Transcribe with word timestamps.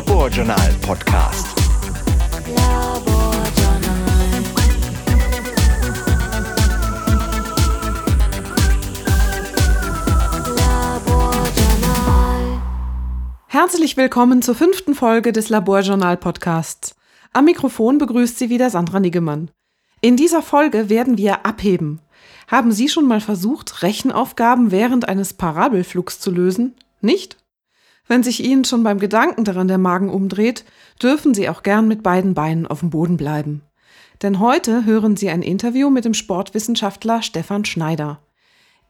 Laborjournal 0.00 0.72
Podcast. 0.80 1.46
Herzlich 13.46 13.98
willkommen 13.98 14.40
zur 14.40 14.54
fünften 14.54 14.94
Folge 14.94 15.32
des 15.32 15.50
Laborjournal 15.50 16.16
Podcasts. 16.16 16.96
Am 17.34 17.44
Mikrofon 17.44 17.98
begrüßt 17.98 18.38
Sie 18.38 18.48
wieder 18.48 18.70
Sandra 18.70 19.00
Niggemann. 19.00 19.50
In 20.00 20.16
dieser 20.16 20.40
Folge 20.40 20.88
werden 20.88 21.18
wir 21.18 21.44
abheben. 21.44 22.00
Haben 22.48 22.72
Sie 22.72 22.88
schon 22.88 23.06
mal 23.06 23.20
versucht, 23.20 23.82
Rechenaufgaben 23.82 24.70
während 24.70 25.10
eines 25.10 25.34
Parabelflugs 25.34 26.20
zu 26.20 26.30
lösen? 26.30 26.74
Nicht? 27.02 27.39
Wenn 28.10 28.24
sich 28.24 28.42
Ihnen 28.42 28.64
schon 28.64 28.82
beim 28.82 28.98
Gedanken 28.98 29.44
daran 29.44 29.68
der 29.68 29.78
Magen 29.78 30.10
umdreht, 30.10 30.64
dürfen 31.00 31.32
Sie 31.32 31.48
auch 31.48 31.62
gern 31.62 31.86
mit 31.86 32.02
beiden 32.02 32.34
Beinen 32.34 32.66
auf 32.66 32.80
dem 32.80 32.90
Boden 32.90 33.16
bleiben. 33.16 33.62
Denn 34.20 34.40
heute 34.40 34.84
hören 34.84 35.16
Sie 35.16 35.30
ein 35.30 35.42
Interview 35.42 35.90
mit 35.90 36.04
dem 36.04 36.14
Sportwissenschaftler 36.14 37.22
Stefan 37.22 37.64
Schneider. 37.64 38.18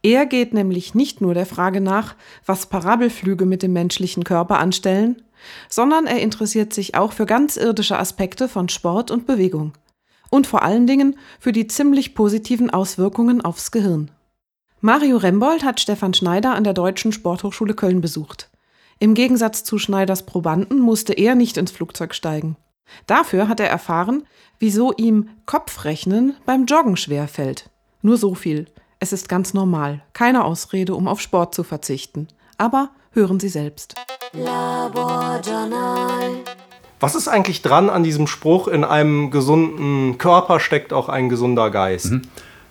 Er 0.03 0.25
geht 0.25 0.55
nämlich 0.55 0.95
nicht 0.95 1.21
nur 1.21 1.35
der 1.35 1.45
Frage 1.45 1.83
nach, 1.83 2.15
was 2.47 2.65
Parabelflüge 2.65 3.45
mit 3.45 3.63
dem 3.63 3.75
menschlichen 3.75 4.25
Körper 4.25 4.59
anstellen, 4.59 5.21
sondern 5.69 6.07
er 6.07 6.23
interessiert 6.23 6.73
sich 6.73 6.95
auch 6.95 7.13
für 7.13 7.27
ganz 7.27 7.59
irdische 7.59 7.99
Aspekte 7.99 8.49
von 8.49 8.71
Sport 8.71 9.11
und 9.11 9.27
Bewegung. 9.27 9.75
Und 10.31 10.47
vor 10.47 10.63
allen 10.63 10.87
Dingen 10.87 11.19
für 11.39 11.53
die 11.53 11.67
ziemlich 11.67 12.15
positiven 12.15 12.71
Auswirkungen 12.71 13.43
aufs 13.43 13.71
Gehirn. 13.71 14.11
Mario 14.81 15.19
Rembold 15.19 15.63
hat 15.63 15.79
Stefan 15.79 16.15
Schneider 16.15 16.55
an 16.55 16.65
der 16.65 16.73
Deutschen 16.73 17.13
Sporthochschule 17.13 17.75
Köln 17.75 18.01
besucht. 18.01 18.50
Im 19.03 19.15
Gegensatz 19.15 19.65
zu 19.65 19.79
Schneiders 19.79 20.27
Probanden 20.27 20.79
musste 20.79 21.15
er 21.15 21.35
nicht 21.35 21.57
ins 21.57 21.71
Flugzeug 21.71 22.15
steigen. 22.15 22.59
Dafür 23.07 23.49
hat 23.49 23.59
er 23.59 23.71
erfahren, 23.71 24.25
wieso 24.59 24.93
ihm 24.93 25.31
Kopfrechnen 25.47 26.37
beim 26.45 26.67
Joggen 26.67 26.99
schwer 26.99 27.27
fällt. 27.27 27.71
Nur 28.03 28.19
so 28.19 28.35
viel. 28.35 28.67
Es 28.99 29.15
ist 29.15 29.31
ganz 29.31 29.55
normal, 29.55 30.03
keine 30.13 30.45
Ausrede, 30.45 30.95
um 30.95 31.09
auf 31.09 31.23
Sport 31.23 31.55
zu 31.55 31.63
verzichten. 31.63 32.29
Aber 32.59 32.91
hören 33.13 33.41
Sie 33.41 33.49
selbst. 33.49 33.95
Was 37.01 37.15
ist 37.15 37.29
eigentlich 37.29 37.63
dran 37.63 37.89
an 37.89 38.03
diesem 38.03 38.27
Spruch, 38.27 38.69
in 38.69 38.85
einem 38.85 39.31
gesunden 39.31 40.19
Körper 40.19 40.61
steckt 40.61 40.93
auch 40.93 41.09
ein 41.09 41.31
gesunder 41.31 41.71
Geist? 41.71 42.11
Mhm. 42.11 42.23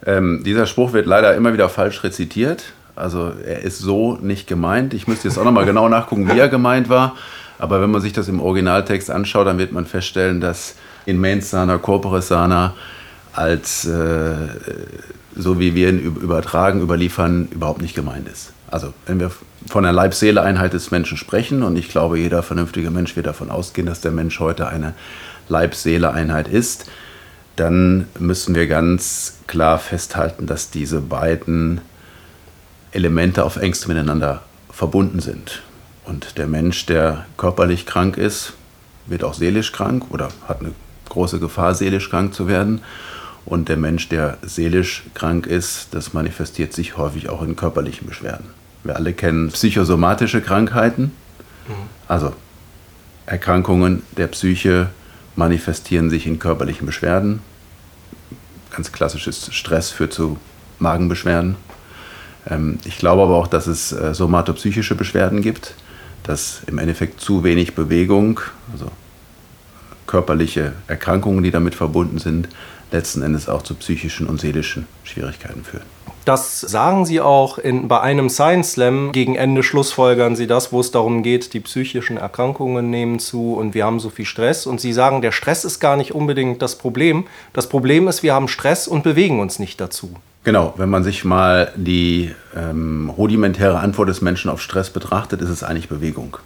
Ähm, 0.06 0.44
dieser 0.46 0.68
Spruch 0.68 0.94
wird 0.94 1.08
leider 1.08 1.36
immer 1.36 1.54
wieder 1.54 1.70
falsch 1.70 2.04
rezitiert. 2.04 2.74
Also 3.00 3.32
er 3.46 3.62
ist 3.62 3.80
so 3.80 4.18
nicht 4.22 4.48
gemeint. 4.48 4.94
Ich 4.94 5.08
müsste 5.08 5.28
jetzt 5.28 5.38
auch 5.38 5.44
nochmal 5.44 5.66
genau 5.66 5.90
nachgucken, 5.90 6.30
wie 6.30 6.40
er 6.40 6.50
gemeint 6.50 6.90
war. 6.90 7.16
Aber 7.58 7.82
wenn 7.82 7.92
man 7.92 8.02
sich 8.02 8.14
das 8.14 8.28
im 8.28 8.40
Originaltext 8.40 9.12
anschaut, 9.12 9.48
dann 9.48 9.58
wird 9.58 9.72
man 9.72 9.86
feststellen, 9.86 10.40
dass 10.40 10.76
in 11.06 11.20
mens 11.20 11.50
sana 11.50 11.78
corpore 11.78 12.22
sana 12.22 12.74
als 13.34 13.86
äh, 13.86 14.36
so 15.36 15.60
wie 15.60 15.76
wir 15.76 15.90
ihn 15.90 16.00
übertragen, 16.00 16.82
überliefern, 16.82 17.48
überhaupt 17.52 17.82
nicht 17.82 17.96
gemeint 17.96 18.28
ist. 18.28 18.54
Also 18.70 18.94
wenn 19.06 19.20
wir 19.20 19.32
von 19.68 19.84
der 19.84 19.94
Leib-Seele-Einheit 19.94 20.74
des 20.74 20.92
Menschen 20.92 21.18
sprechen, 21.18 21.64
und 21.64 21.78
ich 21.78 21.90
glaube, 21.90 22.20
jeder 22.20 22.44
vernünftige 22.44 22.92
Mensch 22.92 23.16
wird 23.16 23.28
davon 23.28 23.50
ausgehen, 23.50 23.88
dass 23.88 24.02
der 24.02 24.12
Mensch 24.12 24.40
heute 24.40 24.68
eine 24.68 24.94
Leib-Seele-Einheit 25.48 26.48
ist, 26.48 26.90
dann 27.56 28.08
müssen 28.20 28.56
wir 28.56 28.68
ganz 28.68 29.38
klar 29.48 29.80
festhalten, 29.80 30.46
dass 30.46 30.70
diese 30.70 31.02
beiden 31.02 31.82
Elemente 32.92 33.44
auf 33.44 33.58
engst 33.58 33.88
miteinander 33.88 34.42
verbunden 34.72 35.20
sind. 35.20 35.62
Und 36.06 36.38
der 36.38 36.48
Mensch, 36.48 36.86
der 36.86 37.26
körperlich 37.38 37.86
krank 37.86 38.18
ist, 38.18 38.54
wird 39.06 39.24
auch 39.24 39.34
seelisch 39.34 39.72
krank 39.72 40.06
oder 40.10 40.30
hat 40.48 40.62
eine 40.62 40.72
große 41.10 41.40
Gefahr, 41.40 41.76
seelisch 41.76 42.10
krank 42.10 42.34
zu 42.34 42.48
werden. 42.48 42.82
Und 43.46 43.70
der 43.70 43.78
Mensch, 43.78 44.10
der 44.10 44.38
seelisch 44.42 45.04
krank 45.14 45.48
ist, 45.48 45.88
das 45.92 46.14
manifestiert 46.14 46.74
sich 46.74 46.98
häufig 46.98 47.30
auch 47.30 47.42
in 47.42 47.56
körperlichen 47.56 48.08
Beschwerden. 48.08 48.48
Wir 48.84 48.96
alle 48.96 49.14
kennen 49.14 49.50
psychosomatische 49.50 50.42
Krankheiten, 50.42 51.12
also 52.08 52.34
Erkrankungen 53.26 54.02
der 54.18 54.28
Psyche 54.28 54.90
manifestieren 55.36 56.10
sich 56.10 56.26
in 56.26 56.40
körperlichen 56.40 56.86
Beschwerden. 56.86 57.42
Ganz 58.72 58.92
klassisches 58.92 59.54
Stress 59.54 59.92
führt 59.92 60.14
zu 60.14 60.38
Magenbeschwerden. 60.80 61.56
Ähm, 62.50 62.80
ich 62.86 62.98
glaube 62.98 63.24
aber 63.24 63.36
auch, 63.36 63.48
dass 63.48 63.68
es 63.68 63.92
äh, 63.92 64.14
somatopsychische 64.14 64.96
Beschwerden 64.96 65.42
gibt, 65.42 65.76
dass 66.24 66.62
im 66.68 66.78
Endeffekt 66.78 67.22
zu 67.22 67.44
wenig 67.44 67.76
Bewegung, 67.76 68.40
also 68.72 68.92
körperliche 70.08 70.74
Erkrankungen, 70.88 71.44
die 71.44 71.52
damit 71.52 71.76
verbunden 71.76 72.18
sind, 72.18 72.50
letzten 72.92 73.22
Endes 73.22 73.48
auch 73.48 73.62
zu 73.62 73.76
psychischen 73.76 74.28
und 74.28 74.42
seelischen 74.42 74.88
Schwierigkeiten 75.04 75.64
führen. 75.64 75.86
Das 76.26 76.62
sagen 76.62 77.06
Sie 77.06 77.22
auch 77.22 77.58
in, 77.58 77.88
bei 77.88 78.02
einem 78.02 78.30
Science 78.30 78.74
Slam. 78.74 79.12
Gegen 79.12 79.36
Ende 79.36 79.64
schlussfolgern 79.64 80.36
Sie 80.36 80.48
das, 80.48 80.72
wo 80.72 80.80
es 80.80 80.92
darum 80.92 81.24
geht, 81.24 81.54
die 81.54 81.60
psychischen 81.60 82.18
Erkrankungen 82.18 82.90
nehmen 82.90 83.20
zu 83.20 83.54
und 83.54 83.74
wir 83.74 83.86
haben 83.86 84.00
so 84.00 84.10
viel 84.10 84.26
Stress. 84.26 84.68
Und 84.68 84.82
Sie 84.82 84.94
sagen, 84.94 85.22
der 85.22 85.32
Stress 85.32 85.66
ist 85.66 85.80
gar 85.80 85.96
nicht 85.96 86.14
unbedingt 86.14 86.62
das 86.62 86.78
Problem. 86.78 87.26
Das 87.54 87.68
Problem 87.70 88.08
ist, 88.08 88.22
wir 88.22 88.34
haben 88.34 88.48
Stress 88.48 88.88
und 88.88 89.04
bewegen 89.04 89.40
uns 89.40 89.60
nicht 89.60 89.80
dazu. 89.82 90.14
Genau, 90.50 90.74
wenn 90.78 90.90
man 90.90 91.04
sich 91.04 91.26
mal 91.26 91.72
die 91.76 92.34
ähm, 92.56 93.12
rudimentäre 93.16 93.78
Antwort 93.78 94.10
des 94.10 94.22
Menschen 94.22 94.50
auf 94.50 94.64
Stress 94.64 94.90
betrachtet, 94.90 95.44
ist 95.44 95.50
es 95.50 95.62
eigentlich 95.62 95.90
Bewegung. 95.90 96.38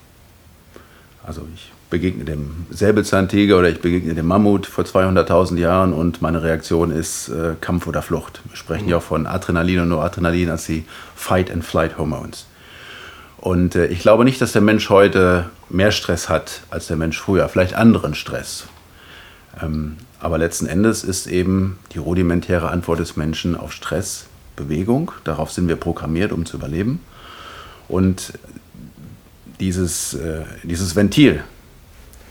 Also 1.26 1.48
ich 1.56 1.72
begegne 1.90 2.26
dem 2.26 2.66
Säbelzahntiger 2.70 3.58
oder 3.58 3.70
ich 3.70 3.80
begegne 3.80 4.14
dem 4.14 4.28
Mammut 4.28 4.66
vor 4.66 4.84
200.000 4.84 5.58
Jahren 5.58 5.94
und 5.94 6.22
meine 6.22 6.44
Reaktion 6.44 6.92
ist 6.92 7.30
äh, 7.30 7.56
Kampf 7.62 7.88
oder 7.88 8.02
Flucht. 8.02 8.42
Wir 8.50 8.58
sprechen 8.58 8.90
ja 8.90 8.98
auch 8.98 9.04
von 9.04 9.26
Adrenalin 9.26 9.80
und 9.80 9.88
Noradrenalin 9.88 10.50
als 10.50 10.66
die 10.66 10.84
Fight-and-Flight-Hormones. 11.16 12.48
Und 13.38 13.76
äh, 13.76 13.86
ich 13.86 14.00
glaube 14.00 14.26
nicht, 14.26 14.42
dass 14.42 14.52
der 14.52 14.62
Mensch 14.62 14.90
heute 14.90 15.50
mehr 15.70 15.94
Stress 15.94 16.28
hat 16.28 16.64
als 16.72 16.88
der 16.88 16.98
Mensch 16.98 17.18
früher, 17.18 17.48
vielleicht 17.48 17.76
anderen 17.76 18.16
Stress. 18.16 18.66
Ähm, 19.62 19.96
aber 20.24 20.38
letzten 20.38 20.68
Endes 20.68 21.04
ist 21.04 21.28
eben 21.28 21.78
die 21.94 21.98
rudimentäre 21.98 22.70
Antwort 22.70 23.00
des 23.00 23.18
Menschen 23.18 23.58
auf 23.58 23.74
Stress 23.74 24.28
Bewegung. 24.56 25.12
Darauf 25.26 25.52
sind 25.52 25.68
wir 25.68 25.76
programmiert, 25.76 26.32
um 26.32 26.46
zu 26.46 26.56
überleben. 26.56 27.02
Und 27.90 28.32
dieses, 29.60 30.14
äh, 30.14 30.44
dieses 30.64 30.96
Ventil, 30.96 31.44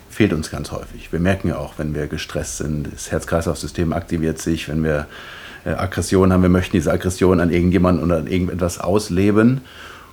fehlt 0.09 0.33
uns 0.33 0.51
ganz 0.51 0.71
häufig. 0.71 1.13
Wir 1.13 1.21
merken 1.21 1.49
ja 1.49 1.59
auch, 1.59 1.75
wenn 1.77 1.95
wir 1.95 2.07
gestresst 2.07 2.59
sind, 2.59 2.93
das 2.93 3.11
Herz-Kreislauf-System 3.11 3.93
aktiviert 3.93 4.41
sich, 4.41 4.69
wenn 4.69 4.83
wir 4.83 5.07
äh, 5.67 5.71
Aggression 5.71 6.33
haben, 6.33 6.43
wir 6.43 6.49
möchten 6.49 6.77
diese 6.77 6.93
Aggression 6.93 7.41
an 7.41 7.51
irgendjemanden 7.51 8.03
oder 8.03 8.19
an 8.19 8.27
irgendetwas 8.27 8.79
ausleben. 8.79 9.61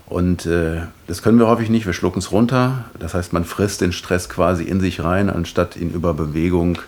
Und 0.06 0.45
äh, 0.45 0.81
das 1.07 1.22
können 1.22 1.39
wir 1.39 1.47
häufig 1.47 1.69
nicht, 1.69 1.85
wir 1.85 1.94
schlucken 1.94 2.19
es 2.19 2.31
runter. 2.34 2.85
Das 3.00 3.13
heißt, 3.13 3.31
man 3.31 3.45
frisst 3.45 3.79
den 3.79 3.94
Stress 3.94 4.28
quasi 4.28 4.63
in 4.63 4.81
sich 4.81 5.01
rein, 5.01 5.29
anstatt 5.29 5.78
ihn 5.78 5.91
über 5.91 6.13
Bewegung 6.13 6.79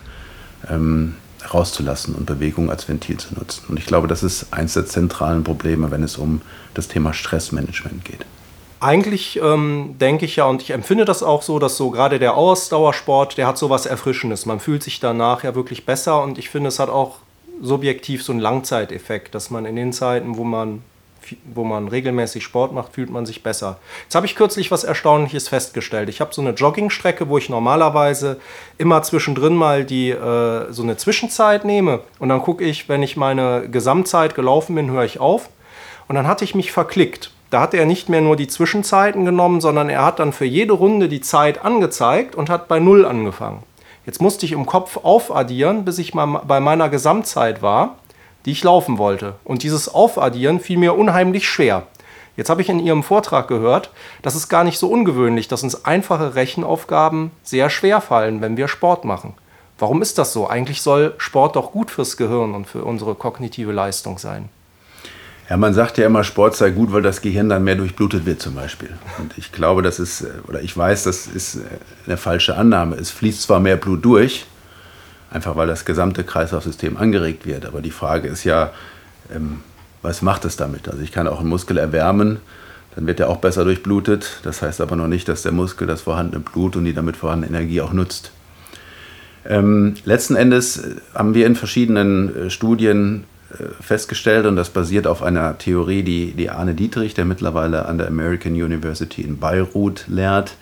ähm, 0.70 1.16
rauszulassen 1.52 2.14
und 2.14 2.26
Bewegung 2.26 2.70
als 2.70 2.88
Ventil 2.88 3.16
zu 3.16 3.34
nutzen. 3.34 3.64
Und 3.68 3.78
ich 3.78 3.86
glaube, 3.86 4.08
das 4.08 4.22
ist 4.22 4.52
eines 4.52 4.74
der 4.74 4.86
zentralen 4.86 5.44
Probleme, 5.44 5.90
wenn 5.90 6.02
es 6.02 6.16
um 6.16 6.40
das 6.74 6.88
Thema 6.88 7.12
Stressmanagement 7.12 8.04
geht 8.04 8.24
eigentlich 8.82 9.40
ähm, 9.40 9.94
denke 10.00 10.24
ich 10.24 10.36
ja, 10.36 10.44
und 10.44 10.60
ich 10.60 10.70
empfinde 10.70 11.04
das 11.04 11.22
auch 11.22 11.42
so, 11.42 11.58
dass 11.58 11.76
so 11.76 11.90
gerade 11.90 12.18
der 12.18 12.34
Ausdauersport, 12.34 13.38
der 13.38 13.46
hat 13.46 13.56
so 13.56 13.70
was 13.70 13.86
Erfrischendes. 13.86 14.44
Man 14.44 14.58
fühlt 14.58 14.82
sich 14.82 14.98
danach 14.98 15.44
ja 15.44 15.54
wirklich 15.54 15.86
besser 15.86 16.22
und 16.22 16.36
ich 16.36 16.50
finde, 16.50 16.68
es 16.68 16.80
hat 16.80 16.90
auch 16.90 17.18
subjektiv 17.60 18.24
so 18.24 18.32
einen 18.32 18.40
Langzeiteffekt, 18.40 19.34
dass 19.36 19.50
man 19.50 19.66
in 19.66 19.76
den 19.76 19.92
Zeiten, 19.92 20.36
wo 20.36 20.42
man, 20.42 20.82
wo 21.54 21.64
man 21.64 21.88
regelmäßig 21.88 22.44
Sport 22.44 22.72
macht, 22.72 22.94
fühlt 22.94 23.10
man 23.10 23.26
sich 23.26 23.42
besser. 23.42 23.78
Jetzt 24.04 24.14
habe 24.14 24.26
ich 24.26 24.34
kürzlich 24.34 24.70
was 24.70 24.84
Erstaunliches 24.84 25.48
festgestellt. 25.48 26.08
Ich 26.08 26.20
habe 26.20 26.34
so 26.34 26.40
eine 26.40 26.50
Joggingstrecke, 26.50 27.28
wo 27.28 27.38
ich 27.38 27.48
normalerweise 27.48 28.40
immer 28.78 29.02
zwischendrin 29.02 29.54
mal 29.54 29.84
die, 29.84 30.10
äh, 30.10 30.72
so 30.72 30.82
eine 30.82 30.96
Zwischenzeit 30.96 31.64
nehme 31.64 32.00
und 32.18 32.28
dann 32.28 32.42
gucke 32.42 32.64
ich, 32.64 32.88
wenn 32.88 33.02
ich 33.02 33.16
meine 33.16 33.68
Gesamtzeit 33.68 34.34
gelaufen 34.34 34.74
bin, 34.74 34.90
höre 34.90 35.04
ich 35.04 35.20
auf. 35.20 35.48
Und 36.08 36.16
dann 36.16 36.26
hatte 36.26 36.44
ich 36.44 36.54
mich 36.54 36.72
verklickt. 36.72 37.30
Da 37.50 37.60
hat 37.60 37.74
er 37.74 37.86
nicht 37.86 38.08
mehr 38.08 38.20
nur 38.20 38.36
die 38.36 38.48
Zwischenzeiten 38.48 39.24
genommen, 39.24 39.60
sondern 39.60 39.88
er 39.88 40.04
hat 40.04 40.18
dann 40.18 40.32
für 40.32 40.44
jede 40.44 40.72
Runde 40.72 41.08
die 41.08 41.20
Zeit 41.20 41.64
angezeigt 41.64 42.34
und 42.34 42.50
hat 42.50 42.66
bei 42.66 42.80
Null 42.80 43.04
angefangen. 43.04 43.62
Jetzt 44.04 44.20
musste 44.20 44.46
ich 44.46 44.52
im 44.52 44.66
Kopf 44.66 44.98
aufaddieren, 45.02 45.84
bis 45.84 45.98
ich 45.98 46.12
mal 46.12 46.42
bei 46.46 46.60
meiner 46.60 46.88
Gesamtzeit 46.88 47.62
war, 47.62 47.96
die 48.44 48.52
ich 48.52 48.64
laufen 48.64 48.98
wollte. 48.98 49.34
Und 49.44 49.62
dieses 49.62 49.88
Aufaddieren 49.88 50.60
fiel 50.60 50.78
mir 50.78 50.96
unheimlich 50.96 51.48
schwer. 51.48 51.86
Jetzt 52.36 52.48
habe 52.48 52.62
ich 52.62 52.68
in 52.68 52.80
Ihrem 52.80 53.02
Vortrag 53.02 53.48
gehört, 53.48 53.90
das 54.22 54.34
ist 54.34 54.48
gar 54.48 54.64
nicht 54.64 54.78
so 54.78 54.88
ungewöhnlich, 54.88 55.48
dass 55.48 55.62
uns 55.62 55.84
einfache 55.84 56.34
Rechenaufgaben 56.34 57.30
sehr 57.42 57.68
schwer 57.68 58.00
fallen, 58.00 58.40
wenn 58.40 58.56
wir 58.56 58.68
Sport 58.68 59.04
machen. 59.04 59.34
Warum 59.78 60.00
ist 60.00 60.16
das 60.16 60.32
so? 60.32 60.48
Eigentlich 60.48 60.80
soll 60.80 61.14
Sport 61.18 61.56
doch 61.56 61.72
gut 61.72 61.90
fürs 61.90 62.16
Gehirn 62.16 62.54
und 62.54 62.66
für 62.66 62.84
unsere 62.84 63.14
kognitive 63.14 63.72
Leistung 63.72 64.16
sein. 64.18 64.48
Ja, 65.50 65.56
man 65.56 65.74
sagt 65.74 65.98
ja 65.98 66.06
immer, 66.06 66.24
Sport 66.24 66.56
sei 66.56 66.70
gut, 66.70 66.92
weil 66.92 67.02
das 67.02 67.20
Gehirn 67.20 67.48
dann 67.48 67.64
mehr 67.64 67.74
durchblutet 67.74 68.24
wird 68.24 68.40
zum 68.40 68.54
Beispiel. 68.54 68.90
Und 69.18 69.36
ich 69.36 69.52
glaube, 69.52 69.82
das 69.82 69.98
ist, 69.98 70.24
oder 70.48 70.62
ich 70.62 70.74
weiß, 70.74 71.04
das 71.04 71.26
ist 71.26 71.58
eine 72.06 72.16
falsche 72.16 72.56
Annahme. 72.56 72.96
Es 72.96 73.10
fließt 73.10 73.42
zwar 73.42 73.60
mehr 73.60 73.76
Blut 73.76 74.04
durch, 74.04 74.46
einfach 75.32 75.56
weil 75.56 75.66
das 75.66 75.84
gesamte 75.84 76.24
Kreislaufsystem 76.24 76.96
angeregt 76.96 77.46
wird, 77.46 77.66
aber 77.66 77.80
die 77.80 77.90
Frage 77.90 78.28
ist 78.28 78.44
ja, 78.44 78.72
ähm, 79.34 79.60
was 80.02 80.22
macht 80.22 80.44
es 80.44 80.56
damit? 80.56 80.88
Also 80.88 81.02
ich 81.02 81.12
kann 81.12 81.28
auch 81.28 81.40
einen 81.40 81.48
Muskel 81.48 81.78
erwärmen, 81.78 82.38
dann 82.94 83.06
wird 83.06 83.20
er 83.20 83.30
auch 83.30 83.38
besser 83.38 83.64
durchblutet. 83.64 84.40
Das 84.42 84.62
heißt 84.62 84.80
aber 84.80 84.96
noch 84.96 85.08
nicht, 85.08 85.28
dass 85.28 85.42
der 85.42 85.52
Muskel 85.52 85.86
das 85.86 86.02
vorhandene 86.02 86.40
Blut 86.40 86.76
und 86.76 86.84
die 86.84 86.92
damit 86.92 87.16
vorhandene 87.16 87.56
Energie 87.56 87.80
auch 87.80 87.92
nutzt. 87.92 88.32
Ähm, 89.44 89.94
letzten 90.04 90.36
Endes 90.36 90.82
haben 91.14 91.34
wir 91.34 91.46
in 91.46 91.56
verschiedenen 91.56 92.46
äh, 92.46 92.50
Studien 92.50 93.24
äh, 93.50 93.64
festgestellt 93.82 94.46
und 94.46 94.56
das 94.56 94.70
basiert 94.70 95.06
auf 95.06 95.22
einer 95.22 95.58
Theorie, 95.58 96.02
die, 96.02 96.32
die 96.32 96.50
Arne 96.50 96.74
Dietrich, 96.74 97.14
der 97.14 97.24
mittlerweile 97.24 97.86
an 97.86 97.98
der 97.98 98.06
American 98.06 98.52
University 98.52 99.22
in 99.22 99.38
Beirut 99.38 100.04
lehrt, 100.06 100.54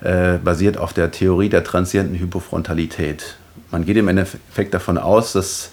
äh, 0.00 0.38
basiert 0.38 0.78
auf 0.78 0.92
der 0.92 1.10
Theorie 1.10 1.48
der 1.48 1.64
transienten 1.64 2.18
Hypofrontalität. 2.18 3.37
Man 3.70 3.84
geht 3.84 3.96
im 3.96 4.08
Endeffekt 4.08 4.74
davon 4.74 4.98
aus, 4.98 5.32
dass 5.32 5.70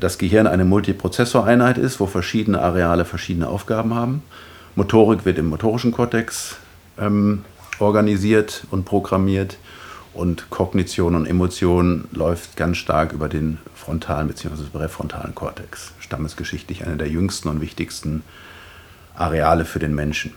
das 0.00 0.18
Gehirn 0.18 0.46
eine 0.46 0.64
Multiprozessoreinheit 0.64 1.78
ist, 1.78 2.00
wo 2.00 2.06
verschiedene 2.06 2.60
Areale 2.60 3.04
verschiedene 3.04 3.48
Aufgaben 3.48 3.94
haben. 3.94 4.22
Motorik 4.74 5.24
wird 5.24 5.38
im 5.38 5.48
motorischen 5.48 5.92
Kortex 5.92 6.56
ähm, 6.98 7.44
organisiert 7.78 8.66
und 8.70 8.84
programmiert 8.84 9.58
und 10.16 10.48
Kognition 10.48 11.14
und 11.14 11.26
Emotion 11.26 12.08
läuft 12.12 12.56
ganz 12.56 12.78
stark 12.78 13.12
über 13.12 13.28
den 13.28 13.58
frontalen 13.74 14.28
bzw. 14.28 14.64
präfrontalen 14.72 15.34
Kortex. 15.34 15.92
Stammesgeschichtlich 16.00 16.86
einer 16.86 16.96
der 16.96 17.08
jüngsten 17.08 17.48
und 17.48 17.60
wichtigsten 17.60 18.22
Areale 19.14 19.64
für 19.64 19.78
den 19.78 19.94
Menschen. 19.94 20.32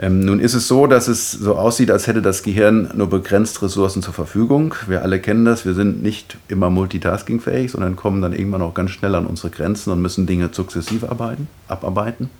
Ähm, 0.00 0.20
nun 0.20 0.38
ist 0.38 0.54
es 0.54 0.68
so, 0.68 0.86
dass 0.86 1.08
es 1.08 1.32
so 1.32 1.56
aussieht, 1.56 1.90
als 1.90 2.06
hätte 2.06 2.22
das 2.22 2.44
Gehirn 2.44 2.90
nur 2.94 3.10
begrenzt 3.10 3.62
Ressourcen 3.62 4.00
zur 4.00 4.14
Verfügung. 4.14 4.74
Wir 4.86 5.02
alle 5.02 5.18
kennen 5.20 5.44
das. 5.44 5.66
Wir 5.66 5.74
sind 5.74 6.02
nicht 6.02 6.36
immer 6.46 6.70
multitaskingfähig, 6.70 7.72
sondern 7.72 7.96
kommen 7.96 8.22
dann 8.22 8.32
irgendwann 8.32 8.62
auch 8.62 8.74
ganz 8.74 8.92
schnell 8.92 9.16
an 9.16 9.26
unsere 9.26 9.50
Grenzen 9.50 9.90
und 9.92 10.00
müssen 10.00 10.26
Dinge 10.26 10.50
sukzessiv 10.52 11.02
arbeiten, 11.02 11.48
abarbeiten. 11.66 12.30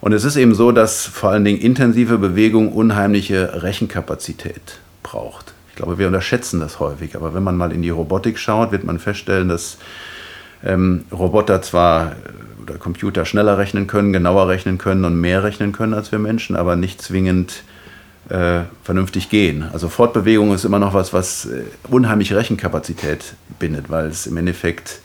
Und 0.00 0.12
es 0.12 0.24
ist 0.24 0.36
eben 0.36 0.54
so, 0.54 0.72
dass 0.72 1.04
vor 1.04 1.30
allen 1.30 1.44
Dingen 1.44 1.60
intensive 1.60 2.18
Bewegung 2.18 2.72
unheimliche 2.72 3.62
Rechenkapazität 3.62 4.78
braucht. 5.02 5.54
Ich 5.70 5.76
glaube, 5.76 5.98
wir 5.98 6.06
unterschätzen 6.06 6.60
das 6.60 6.80
häufig, 6.80 7.16
aber 7.16 7.34
wenn 7.34 7.42
man 7.42 7.56
mal 7.56 7.72
in 7.72 7.82
die 7.82 7.90
Robotik 7.90 8.38
schaut, 8.38 8.72
wird 8.72 8.84
man 8.84 8.98
feststellen, 8.98 9.48
dass 9.48 9.78
ähm, 10.64 11.04
Roboter 11.10 11.62
zwar 11.62 12.12
Computer 12.78 13.24
schneller 13.24 13.58
rechnen 13.58 13.86
können, 13.86 14.12
genauer 14.12 14.48
rechnen 14.48 14.78
können 14.78 15.04
und 15.04 15.20
mehr 15.20 15.42
rechnen 15.42 15.72
können 15.72 15.94
als 15.94 16.12
wir 16.12 16.18
Menschen, 16.18 16.56
aber 16.56 16.76
nicht 16.76 17.00
zwingend 17.00 17.62
äh, 18.28 18.62
vernünftig 18.82 19.30
gehen. 19.30 19.64
Also 19.72 19.88
Fortbewegung 19.88 20.54
ist 20.54 20.64
immer 20.64 20.78
noch 20.78 20.94
was, 20.94 21.12
was 21.12 21.46
äh, 21.46 21.64
unheimlich 21.88 22.32
Rechenkapazität 22.32 23.34
bindet, 23.58 23.90
weil 23.90 24.06
es 24.06 24.26
im 24.26 24.36
Endeffekt, 24.36 25.00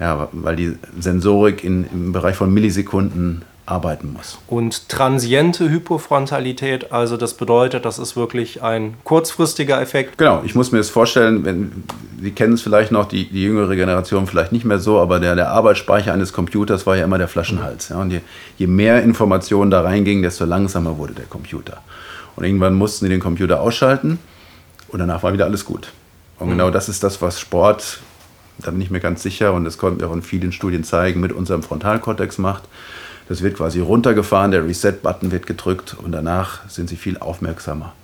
ja, 0.00 0.28
weil 0.32 0.56
die 0.56 0.76
Sensorik 0.98 1.64
in, 1.64 1.86
im 1.92 2.12
Bereich 2.12 2.36
von 2.36 2.52
Millisekunden 2.52 3.42
arbeiten 3.66 4.12
muss. 4.12 4.38
Und 4.46 4.88
transiente 4.88 5.70
Hypofrontalität, 5.70 6.92
also 6.92 7.16
das 7.16 7.34
bedeutet, 7.34 7.84
das 7.84 7.98
ist 7.98 8.14
wirklich 8.14 8.62
ein 8.62 8.94
kurzfristiger 9.04 9.80
Effekt. 9.80 10.18
Genau, 10.18 10.42
ich 10.44 10.54
muss 10.54 10.70
mir 10.70 10.78
das 10.78 10.90
vorstellen, 10.90 11.44
wenn, 11.44 11.84
Sie 12.20 12.30
kennen 12.30 12.54
es 12.54 12.62
vielleicht 12.62 12.92
noch, 12.92 13.06
die, 13.06 13.28
die 13.28 13.42
jüngere 13.42 13.74
Generation 13.76 14.26
vielleicht 14.26 14.52
nicht 14.52 14.64
mehr 14.64 14.78
so, 14.78 14.98
aber 14.98 15.18
der, 15.20 15.34
der 15.34 15.50
Arbeitsspeicher 15.50 16.12
eines 16.12 16.32
Computers 16.32 16.86
war 16.86 16.96
ja 16.96 17.04
immer 17.04 17.18
der 17.18 17.28
Flaschenhals. 17.28 17.88
Ja, 17.88 17.96
und 18.00 18.10
je, 18.10 18.20
je 18.58 18.66
mehr 18.66 19.02
Informationen 19.02 19.70
da 19.70 19.80
reingingen, 19.80 20.22
desto 20.22 20.44
langsamer 20.44 20.98
wurde 20.98 21.14
der 21.14 21.26
Computer. 21.26 21.82
Und 22.36 22.44
irgendwann 22.44 22.74
mussten 22.74 23.06
sie 23.06 23.10
den 23.10 23.20
Computer 23.20 23.60
ausschalten 23.60 24.18
und 24.88 24.98
danach 24.98 25.22
war 25.22 25.32
wieder 25.32 25.44
alles 25.44 25.64
gut. 25.64 25.92
Und 26.38 26.50
genau 26.50 26.68
mhm. 26.68 26.72
das 26.72 26.88
ist 26.88 27.02
das, 27.02 27.22
was 27.22 27.40
Sport, 27.40 28.00
da 28.58 28.70
bin 28.70 28.80
ich 28.80 28.90
mir 28.90 29.00
ganz 29.00 29.22
sicher, 29.22 29.52
und 29.52 29.64
das 29.64 29.78
konnten 29.78 30.00
wir 30.00 30.08
auch 30.08 30.14
in 30.14 30.22
vielen 30.22 30.52
Studien 30.52 30.84
zeigen, 30.84 31.20
mit 31.20 31.32
unserem 31.32 31.62
Frontalkortex 31.62 32.38
macht. 32.38 32.64
Das 33.28 33.42
wird 33.42 33.56
quasi 33.56 33.80
runtergefahren, 33.80 34.50
der 34.50 34.66
Reset-Button 34.66 35.30
wird 35.30 35.46
gedrückt 35.46 35.94
und 35.94 36.12
danach 36.12 36.68
sind 36.68 36.88
sie 36.88 36.96
viel 36.96 37.18
aufmerksamer. 37.18 37.94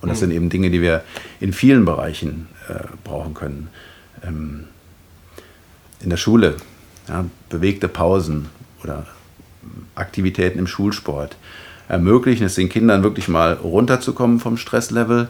Und 0.00 0.08
das 0.08 0.18
mhm. 0.18 0.20
sind 0.20 0.30
eben 0.32 0.50
Dinge, 0.50 0.70
die 0.70 0.80
wir 0.80 1.02
in 1.40 1.52
vielen 1.52 1.84
Bereichen 1.84 2.48
äh, 2.68 2.84
brauchen 3.04 3.34
können. 3.34 3.68
Ähm, 4.24 4.64
in 6.00 6.10
der 6.10 6.16
Schule, 6.16 6.56
ja, 7.08 7.24
bewegte 7.48 7.88
Pausen 7.88 8.48
oder 8.82 9.06
Aktivitäten 9.94 10.58
im 10.58 10.66
Schulsport 10.66 11.36
ermöglichen 11.88 12.46
es 12.46 12.54
den 12.54 12.68
Kindern 12.68 13.02
wirklich 13.02 13.28
mal 13.28 13.54
runterzukommen 13.54 14.40
vom 14.40 14.56
Stresslevel 14.56 15.28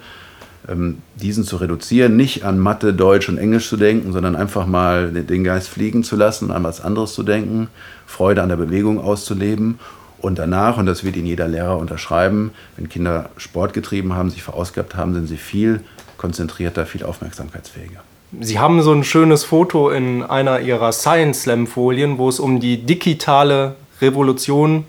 diesen 1.17 1.44
zu 1.44 1.56
reduzieren, 1.56 2.17
nicht 2.17 2.44
an 2.44 2.59
Mathe, 2.59 2.94
Deutsch 2.94 3.29
und 3.29 3.37
Englisch 3.37 3.69
zu 3.69 3.76
denken, 3.76 4.12
sondern 4.12 4.37
einfach 4.37 4.64
mal 4.64 5.11
den 5.11 5.43
Geist 5.43 5.69
fliegen 5.69 6.05
zu 6.05 6.14
lassen 6.14 6.53
an 6.53 6.62
was 6.62 6.81
anderes 6.81 7.14
zu 7.14 7.25
denken, 7.25 7.69
Freude 8.06 8.43
an 8.43 8.49
der 8.49 8.56
Bewegung 8.56 9.00
auszuleben 9.00 9.81
und 10.23 10.38
danach, 10.38 10.79
und 10.79 10.87
das 10.87 11.03
wird 11.03 11.17
Ihnen 11.17 11.26
jeder 11.26 11.49
Lehrer 11.49 11.76
unterschreiben, 11.79 12.53
wenn 12.76 12.88
Kinder 12.88 13.31
Sport 13.37 13.75
getrieben 13.75 14.14
haben, 14.14 14.31
sich 14.31 14.44
verausgabt 14.44 14.94
haben, 14.94 15.14
sind 15.14 15.26
sie 15.26 15.37
viel 15.37 15.81
konzentrierter, 16.17 16.87
viel 16.87 17.03
aufmerksamkeitsfähiger. 17.03 18.00
Sie 18.41 18.61
haben 18.61 18.81
so 18.82 18.93
ein 18.93 19.03
schönes 19.03 19.44
Foto 19.44 19.91
in 19.91 20.23
einer 20.23 20.61
Ihrer 20.61 20.93
Science 20.93 21.43
Slam 21.43 21.67
Folien, 21.67 22.19
wo 22.19 22.29
es 22.29 22.38
um 22.38 22.61
die 22.61 22.79
digitale 22.79 23.75
Revolution 24.00 24.85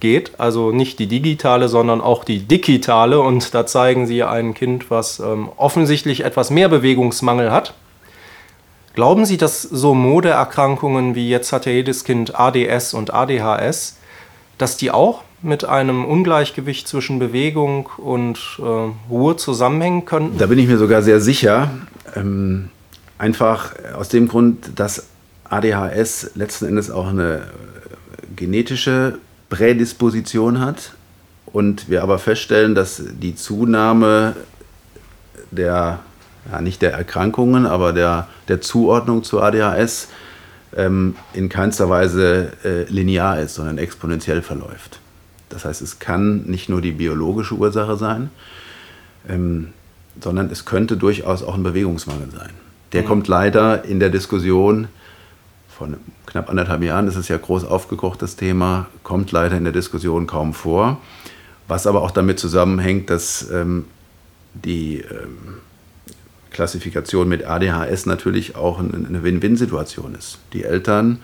geht. 0.00 0.38
Also 0.38 0.70
nicht 0.72 0.98
die 0.98 1.06
digitale, 1.06 1.68
sondern 1.68 2.00
auch 2.00 2.24
die 2.24 2.40
digitale. 2.40 3.20
Und 3.20 3.54
da 3.54 3.66
zeigen 3.66 4.06
sie 4.06 4.22
ein 4.22 4.54
Kind, 4.54 4.90
was 4.90 5.20
ähm, 5.20 5.48
offensichtlich 5.56 6.24
etwas 6.24 6.50
mehr 6.50 6.68
Bewegungsmangel 6.68 7.50
hat. 7.50 7.74
Glauben 8.94 9.26
Sie, 9.26 9.36
dass 9.36 9.62
so 9.62 9.94
Modeerkrankungen 9.94 11.14
wie 11.14 11.28
jetzt 11.28 11.52
hat 11.52 11.66
ja 11.66 11.72
jedes 11.72 12.02
Kind 12.02 12.34
ADS 12.34 12.94
und 12.94 13.14
ADHS, 13.14 13.96
dass 14.58 14.76
die 14.76 14.90
auch 14.90 15.22
mit 15.40 15.64
einem 15.64 16.04
Ungleichgewicht 16.04 16.88
zwischen 16.88 17.20
Bewegung 17.20 17.90
und 17.96 18.58
äh, 18.58 18.90
Ruhe 19.08 19.36
zusammenhängen 19.36 20.04
könnten? 20.04 20.36
Da 20.38 20.46
bin 20.46 20.58
ich 20.58 20.66
mir 20.66 20.78
sogar 20.78 21.02
sehr 21.02 21.20
sicher. 21.20 21.70
Ähm, 22.16 22.70
einfach 23.18 23.72
aus 23.96 24.08
dem 24.08 24.26
Grund, 24.26 24.72
dass 24.80 25.06
ADHS 25.48 26.32
letzten 26.34 26.66
Endes 26.66 26.90
auch 26.90 27.06
eine 27.06 27.42
genetische 28.34 29.18
Prädisposition 29.48 30.60
hat 30.60 30.92
und 31.46 31.88
wir 31.88 32.02
aber 32.02 32.18
feststellen, 32.18 32.74
dass 32.74 33.02
die 33.20 33.34
Zunahme 33.34 34.36
der, 35.50 36.00
ja 36.50 36.60
nicht 36.60 36.82
der 36.82 36.92
Erkrankungen, 36.92 37.66
aber 37.66 37.92
der, 37.92 38.28
der 38.48 38.60
Zuordnung 38.60 39.22
zu 39.24 39.40
ADHS 39.40 40.08
ähm, 40.76 41.16
in 41.32 41.48
keinster 41.48 41.88
Weise 41.88 42.52
äh, 42.64 42.84
linear 42.84 43.40
ist, 43.40 43.54
sondern 43.54 43.78
exponentiell 43.78 44.42
verläuft. 44.42 45.00
Das 45.48 45.64
heißt, 45.64 45.80
es 45.80 45.98
kann 45.98 46.42
nicht 46.42 46.68
nur 46.68 46.82
die 46.82 46.92
biologische 46.92 47.54
Ursache 47.54 47.96
sein, 47.96 48.30
ähm, 49.28 49.68
sondern 50.20 50.50
es 50.50 50.64
könnte 50.64 50.96
durchaus 50.96 51.42
auch 51.42 51.54
ein 51.54 51.62
Bewegungsmangel 51.62 52.28
sein. 52.30 52.50
Der 52.92 53.02
mhm. 53.02 53.06
kommt 53.06 53.28
leider 53.28 53.84
in 53.84 54.00
der 54.00 54.10
Diskussion 54.10 54.88
von 55.78 55.96
knapp 56.26 56.50
anderthalb 56.50 56.82
Jahren 56.82 57.06
ist 57.06 57.14
es 57.14 57.28
ja 57.28 57.38
groß 57.38 57.64
aufgekocht, 57.64 58.20
das 58.20 58.34
Thema, 58.34 58.86
kommt 59.04 59.30
leider 59.30 59.56
in 59.56 59.62
der 59.62 59.72
Diskussion 59.72 60.26
kaum 60.26 60.52
vor. 60.52 61.00
Was 61.68 61.86
aber 61.86 62.02
auch 62.02 62.10
damit 62.10 62.40
zusammenhängt, 62.40 63.10
dass 63.10 63.48
ähm, 63.50 63.84
die 64.54 64.98
ähm, 64.98 65.58
Klassifikation 66.50 67.28
mit 67.28 67.44
ADHS 67.44 68.06
natürlich 68.06 68.56
auch 68.56 68.80
eine 68.80 69.22
Win-Win-Situation 69.22 70.14
ist. 70.14 70.38
Die 70.52 70.64
Eltern 70.64 71.20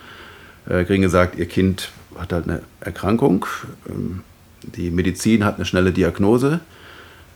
äh, 0.69 0.85
kriegen 0.85 1.03
gesagt, 1.03 1.37
ihr 1.37 1.47
Kind 1.47 1.91
hat 2.17 2.33
halt 2.33 2.49
eine 2.49 2.63
Erkrankung, 2.81 3.47
ähm, 3.89 4.21
die 4.63 4.91
Medizin 4.91 5.45
hat 5.45 5.57
eine 5.57 5.65
schnelle 5.65 5.93
Diagnose, 5.93 6.61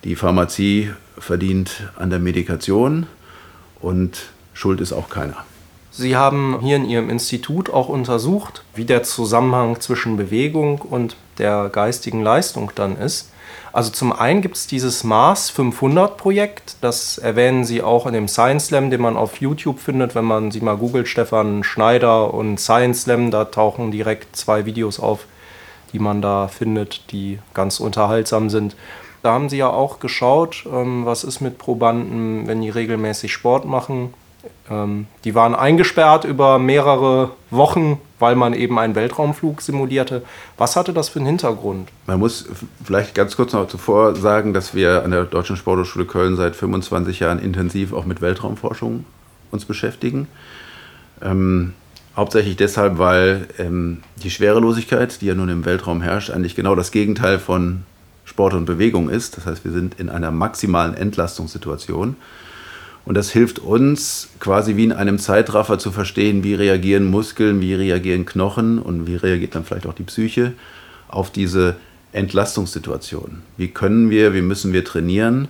die 0.05 0.15
Pharmazie 0.15 0.93
verdient 1.19 1.91
an 1.97 2.11
der 2.11 2.21
Medikation 2.21 3.07
und 3.81 4.27
schuld 4.53 4.81
ist 4.81 4.93
auch 4.93 5.09
keiner. 5.09 5.45
Sie 5.99 6.15
haben 6.15 6.61
hier 6.61 6.77
in 6.77 6.89
Ihrem 6.89 7.11
Institut 7.11 7.71
auch 7.71 7.89
untersucht, 7.89 8.63
wie 8.73 8.85
der 8.85 9.03
Zusammenhang 9.03 9.81
zwischen 9.81 10.17
Bewegung 10.17 10.81
und 10.81 11.17
der 11.39 11.71
geistigen 11.71 12.23
Leistung 12.23 12.71
dann 12.77 12.97
ist. 12.97 13.33
Also 13.73 13.91
zum 13.91 14.13
einen 14.13 14.41
gibt 14.41 14.55
es 14.55 14.69
dieses 14.69 15.03
Mars 15.03 15.51
500 15.51 16.17
Projekt, 16.17 16.77
das 16.83 17.19
erwähnen 17.19 17.65
Sie 17.65 17.83
auch 17.83 18.07
in 18.07 18.13
dem 18.13 18.29
Science 18.29 18.67
Slam, 18.67 18.91
den 18.91 19.01
man 19.01 19.17
auf 19.17 19.41
YouTube 19.41 19.81
findet, 19.81 20.15
wenn 20.15 20.25
man 20.25 20.53
Sie 20.53 20.61
mal 20.61 20.77
googelt, 20.77 21.09
Stefan 21.09 21.65
Schneider 21.65 22.33
und 22.33 22.61
Science 22.61 23.03
Slam, 23.03 23.33
da 23.33 23.47
tauchen 23.47 23.91
direkt 23.91 24.37
zwei 24.37 24.67
Videos 24.67 25.01
auf, 25.01 25.27
die 25.93 25.99
man 25.99 26.23
da 26.23 26.47
findet, 26.47 27.11
die 27.11 27.41
ganz 27.55 27.81
unterhaltsam 27.81 28.51
sind. 28.51 28.77
Da 29.25 29.33
haben 29.33 29.49
Sie 29.49 29.57
ja 29.57 29.71
auch 29.71 29.99
geschaut, 29.99 30.65
ähm, 30.73 31.07
was 31.07 31.25
ist 31.25 31.41
mit 31.41 31.59
Probanden, 31.59 32.47
wenn 32.47 32.63
die 32.63 32.71
regelmäßig 32.71 33.33
Sport 33.33 33.65
machen, 33.65 34.15
Ähm, 34.71 35.07
die 35.25 35.35
waren 35.35 35.55
eingesperrt 35.55 36.25
über 36.25 36.59
mehrere 36.59 37.31
Wochen, 37.51 38.01
weil 38.19 38.37
man 38.37 38.53
eben 38.53 38.79
einen 38.79 38.95
Weltraumflug 38.95 39.63
simulierte. 39.63 40.23
Was 40.57 40.77
hatte 40.77 40.93
das 40.93 41.09
für 41.09 41.19
einen 41.19 41.27
Hintergrund? 41.27 41.89
Man 42.07 42.19
muss 42.19 42.47
vielleicht 42.85 43.15
ganz 43.15 43.37
kurz 43.37 43.53
noch 43.53 43.69
zuvor 43.69 44.15
sagen, 44.15 44.53
dass 44.53 44.75
wir 44.75 45.05
an 45.05 45.11
der 45.11 45.25
Deutschen 45.25 45.57
Sporthochschule 45.57 46.05
Köln 46.05 46.37
seit 46.37 46.57
25 46.57 47.21
Jahren 47.21 47.39
intensiv 47.39 47.93
auch 47.93 48.05
mit 48.05 48.21
Weltraumforschung 48.21 49.05
uns 49.51 49.65
beschäftigen. 49.65 50.29
Ähm, 51.23 51.73
hauptsächlich 52.17 52.57
deshalb, 52.57 52.99
weil 52.99 53.49
ähm, 53.59 54.03
die 54.23 54.31
Schwerelosigkeit, 54.31 55.21
die 55.21 55.27
ja 55.27 55.35
nun 55.35 55.49
im 55.49 55.65
Weltraum 55.65 56.03
herrscht, 56.03 56.31
eigentlich 56.31 56.55
genau 56.55 56.75
das 56.75 56.91
Gegenteil 56.91 57.39
von 57.39 57.85
Sport 58.25 58.55
und 58.55 58.67
Bewegung 58.67 59.09
ist. 59.09 59.37
Das 59.37 59.47
heißt, 59.47 59.65
wir 59.65 59.73
sind 59.73 59.99
in 59.99 60.11
einer 60.11 60.31
maximalen 60.31 60.95
Entlastungssituation. 60.95 62.17
Und 63.09 63.15
das 63.15 63.31
hilft 63.31 63.59
uns 63.59 64.29
quasi 64.39 64.77
wie 64.77 64.85
in 64.85 64.93
einem 64.93 65.19
Zeitraffer 65.19 65.79
zu 65.79 65.93
verstehen, 65.93 66.45
wie 66.45 66.53
reagieren 66.53 67.07
Muskeln, 67.07 67.63
wie 67.63 67.73
reagieren 67.73 68.27
Knochen 68.27 68.79
und 68.79 69.07
wie 69.07 69.17
reagiert 69.17 69.55
dann 69.55 69.65
vielleicht 69.65 69.87
auch 69.87 69.95
die 69.95 70.03
Psyche 70.03 70.53
auf 71.09 71.31
diese 71.31 71.77
Entlastungssituation. 72.13 73.39
Wie 73.57 73.69
können 73.69 74.11
wir, 74.11 74.35
wie 74.35 74.43
müssen 74.43 74.75
wir 74.75 74.85
trainieren, 74.85 75.49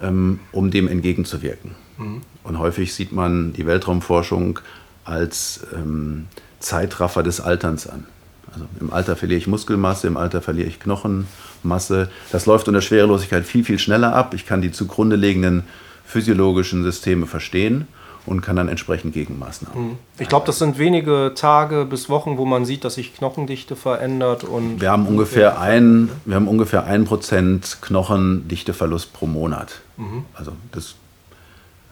ähm, 0.00 0.40
um 0.50 0.70
dem 0.70 0.88
entgegenzuwirken. 0.88 1.72
Mhm. 1.98 2.22
Und 2.42 2.58
häufig 2.58 2.94
sieht 2.94 3.12
man 3.12 3.52
die 3.52 3.66
Weltraumforschung 3.66 4.60
als 5.04 5.66
ähm, 5.74 6.24
Zeitraffer 6.58 7.22
des 7.22 7.42
Alterns 7.42 7.86
an. 7.86 8.06
Also 8.50 8.66
im 8.80 8.94
Alter 8.94 9.14
verliere 9.14 9.36
ich 9.36 9.46
Muskelmasse, 9.46 10.06
im 10.06 10.16
Alter 10.16 10.40
verliere 10.40 10.68
ich 10.68 10.80
Knochenmasse. 10.80 12.08
Das 12.32 12.46
läuft 12.46 12.66
unter 12.66 12.80
Schwerelosigkeit 12.80 13.44
viel, 13.44 13.62
viel 13.62 13.78
schneller 13.78 14.14
ab. 14.14 14.32
Ich 14.32 14.46
kann 14.46 14.62
die 14.62 14.72
zugrunde 14.72 15.16
liegenden 15.16 15.64
physiologischen 16.08 16.82
Systeme 16.82 17.26
verstehen 17.26 17.86
und 18.24 18.40
kann 18.40 18.56
dann 18.56 18.68
entsprechend 18.68 19.12
Gegenmaßnahmen. 19.12 19.90
Mhm. 19.90 19.96
Ich 20.18 20.28
glaube, 20.28 20.46
das 20.46 20.58
sind 20.58 20.78
wenige 20.78 21.32
Tage 21.34 21.84
bis 21.84 22.08
Wochen, 22.08 22.38
wo 22.38 22.46
man 22.46 22.64
sieht, 22.64 22.84
dass 22.84 22.94
sich 22.94 23.14
Knochendichte 23.14 23.76
verändert. 23.76 24.42
Und 24.42 24.80
wir 24.80 24.90
haben 24.90 25.06
ungefähr 25.06 25.60
ein, 25.60 26.08
wir 26.24 26.36
haben 26.36 26.48
ungefähr 26.48 26.84
ein 26.84 27.04
Prozent 27.04 27.78
Knochendichteverlust 27.82 29.12
pro 29.12 29.26
Monat. 29.26 29.80
Mhm. 29.98 30.24
Also 30.34 30.52
das 30.72 30.94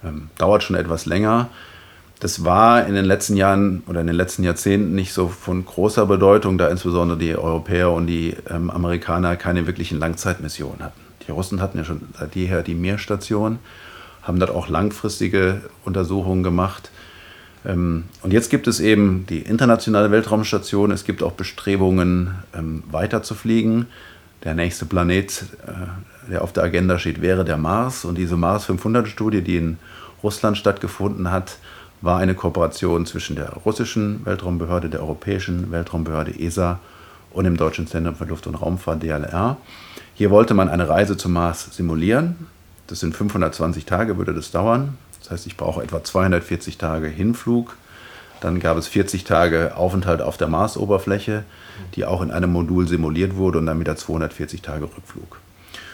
ähm, 0.03 0.29
dauert 0.37 0.63
schon 0.63 0.75
etwas 0.75 1.05
länger. 1.05 1.49
Das 2.19 2.43
war 2.43 2.87
in 2.87 2.95
den 2.95 3.05
letzten 3.05 3.37
Jahren 3.37 3.83
oder 3.87 4.01
in 4.01 4.07
den 4.07 4.15
letzten 4.15 4.43
Jahrzehnten 4.43 4.95
nicht 4.95 5.13
so 5.13 5.27
von 5.27 5.63
großer 5.63 6.07
Bedeutung, 6.07 6.57
da 6.57 6.69
insbesondere 6.69 7.19
die 7.19 7.35
Europäer 7.35 7.91
und 7.91 8.07
die 8.07 8.35
ähm, 8.49 8.71
Amerikaner 8.71 9.35
keine 9.35 9.67
wirklichen 9.67 9.99
Langzeitmissionen 9.99 10.83
hatten. 10.83 10.99
Die 11.27 11.31
Russen 11.31 11.61
hatten 11.61 11.77
ja 11.77 11.83
schon 11.83 12.01
seit 12.17 12.35
jeher 12.35 12.63
die 12.63 12.73
Meerstation 12.73 13.59
haben 14.27 14.39
dort 14.39 14.51
auch 14.51 14.67
langfristige 14.67 15.61
Untersuchungen 15.85 16.43
gemacht. 16.43 16.91
Ähm, 17.65 18.03
und 18.21 18.33
jetzt 18.33 18.49
gibt 18.49 18.67
es 18.67 18.79
eben 18.79 19.25
die 19.27 19.39
internationale 19.39 20.11
Weltraumstation. 20.11 20.91
Es 20.91 21.05
gibt 21.05 21.23
auch 21.23 21.31
Bestrebungen, 21.31 22.35
ähm, 22.55 22.83
weiter 22.91 23.23
zu 23.23 23.35
fliegen. 23.35 23.87
Der 24.43 24.53
nächste 24.53 24.85
Planet, 24.85 25.45
äh, 25.65 26.31
der 26.31 26.43
auf 26.43 26.53
der 26.53 26.63
Agenda 26.63 26.99
steht, 26.99 27.21
wäre 27.21 27.45
der 27.45 27.57
Mars. 27.57 28.05
Und 28.05 28.17
diese 28.17 28.37
Mars 28.37 28.69
500-Studie, 28.69 29.41
die 29.41 29.57
in 29.57 29.77
Russland 30.21 30.57
stattgefunden 30.57 31.31
hat, 31.31 31.57
war 32.01 32.19
eine 32.19 32.35
Kooperation 32.35 33.05
zwischen 33.05 33.35
der 33.35 33.49
russischen 33.53 34.25
Weltraumbehörde, 34.25 34.89
der 34.89 35.01
europäischen 35.01 35.71
Weltraumbehörde 35.71 36.39
ESA 36.39 36.79
und 37.31 37.45
dem 37.45 37.57
Deutschen 37.57 37.87
Zentrum 37.87 38.15
für 38.15 38.25
Luft- 38.25 38.45
und 38.45 38.55
Raumfahrt 38.55 39.01
DLR. 39.01 39.57
Hier 40.13 40.29
wollte 40.29 40.53
man 40.53 40.69
eine 40.69 40.89
Reise 40.89 41.17
zum 41.17 41.33
Mars 41.33 41.69
simulieren. 41.75 42.47
Das 42.87 43.01
sind 43.01 43.15
520 43.15 43.85
Tage, 43.85 44.17
würde 44.17 44.33
das 44.33 44.51
dauern. 44.51 44.97
Das 45.21 45.31
heißt, 45.31 45.47
ich 45.47 45.57
brauche 45.57 45.83
etwa 45.83 46.03
240 46.03 46.77
Tage 46.77 47.07
Hinflug. 47.07 47.75
Dann 48.39 48.59
gab 48.59 48.77
es 48.77 48.87
40 48.87 49.23
Tage 49.23 49.75
Aufenthalt 49.75 50.21
auf 50.21 50.37
der 50.37 50.47
Marsoberfläche, 50.47 51.43
die 51.95 52.05
auch 52.05 52.21
in 52.21 52.31
einem 52.31 52.51
Modul 52.51 52.87
simuliert 52.87 53.35
wurde 53.35 53.57
und 53.57 53.65
dann 53.65 53.79
wieder 53.79 53.95
240 53.95 54.61
Tage 54.61 54.85
Rückflug. 54.85 55.39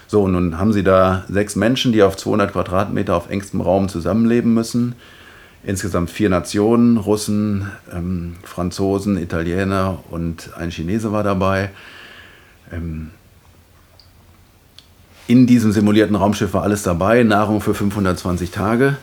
So, 0.07 0.27
nun 0.27 0.59
haben 0.59 0.73
Sie 0.73 0.83
da 0.83 1.25
sechs 1.29 1.55
Menschen, 1.55 1.93
die 1.93 2.03
auf 2.03 2.17
200 2.17 2.51
Quadratmeter 2.51 3.15
auf 3.15 3.29
engstem 3.29 3.61
Raum 3.61 3.89
zusammenleben 3.89 4.53
müssen. 4.53 4.95
Insgesamt 5.63 6.09
vier 6.09 6.29
Nationen, 6.29 6.97
Russen, 6.97 7.71
ähm, 7.91 8.35
Franzosen, 8.43 9.17
Italiener 9.17 10.03
und 10.11 10.51
ein 10.57 10.69
Chinese 10.69 11.13
war 11.13 11.23
dabei. 11.23 11.71
Ähm, 12.71 13.11
in 15.27 15.47
diesem 15.47 15.71
simulierten 15.71 16.15
Raumschiff 16.15 16.53
war 16.53 16.63
alles 16.63 16.83
dabei, 16.83 17.23
Nahrung 17.23 17.61
für 17.61 17.73
520 17.73 18.51
Tage. 18.51 18.97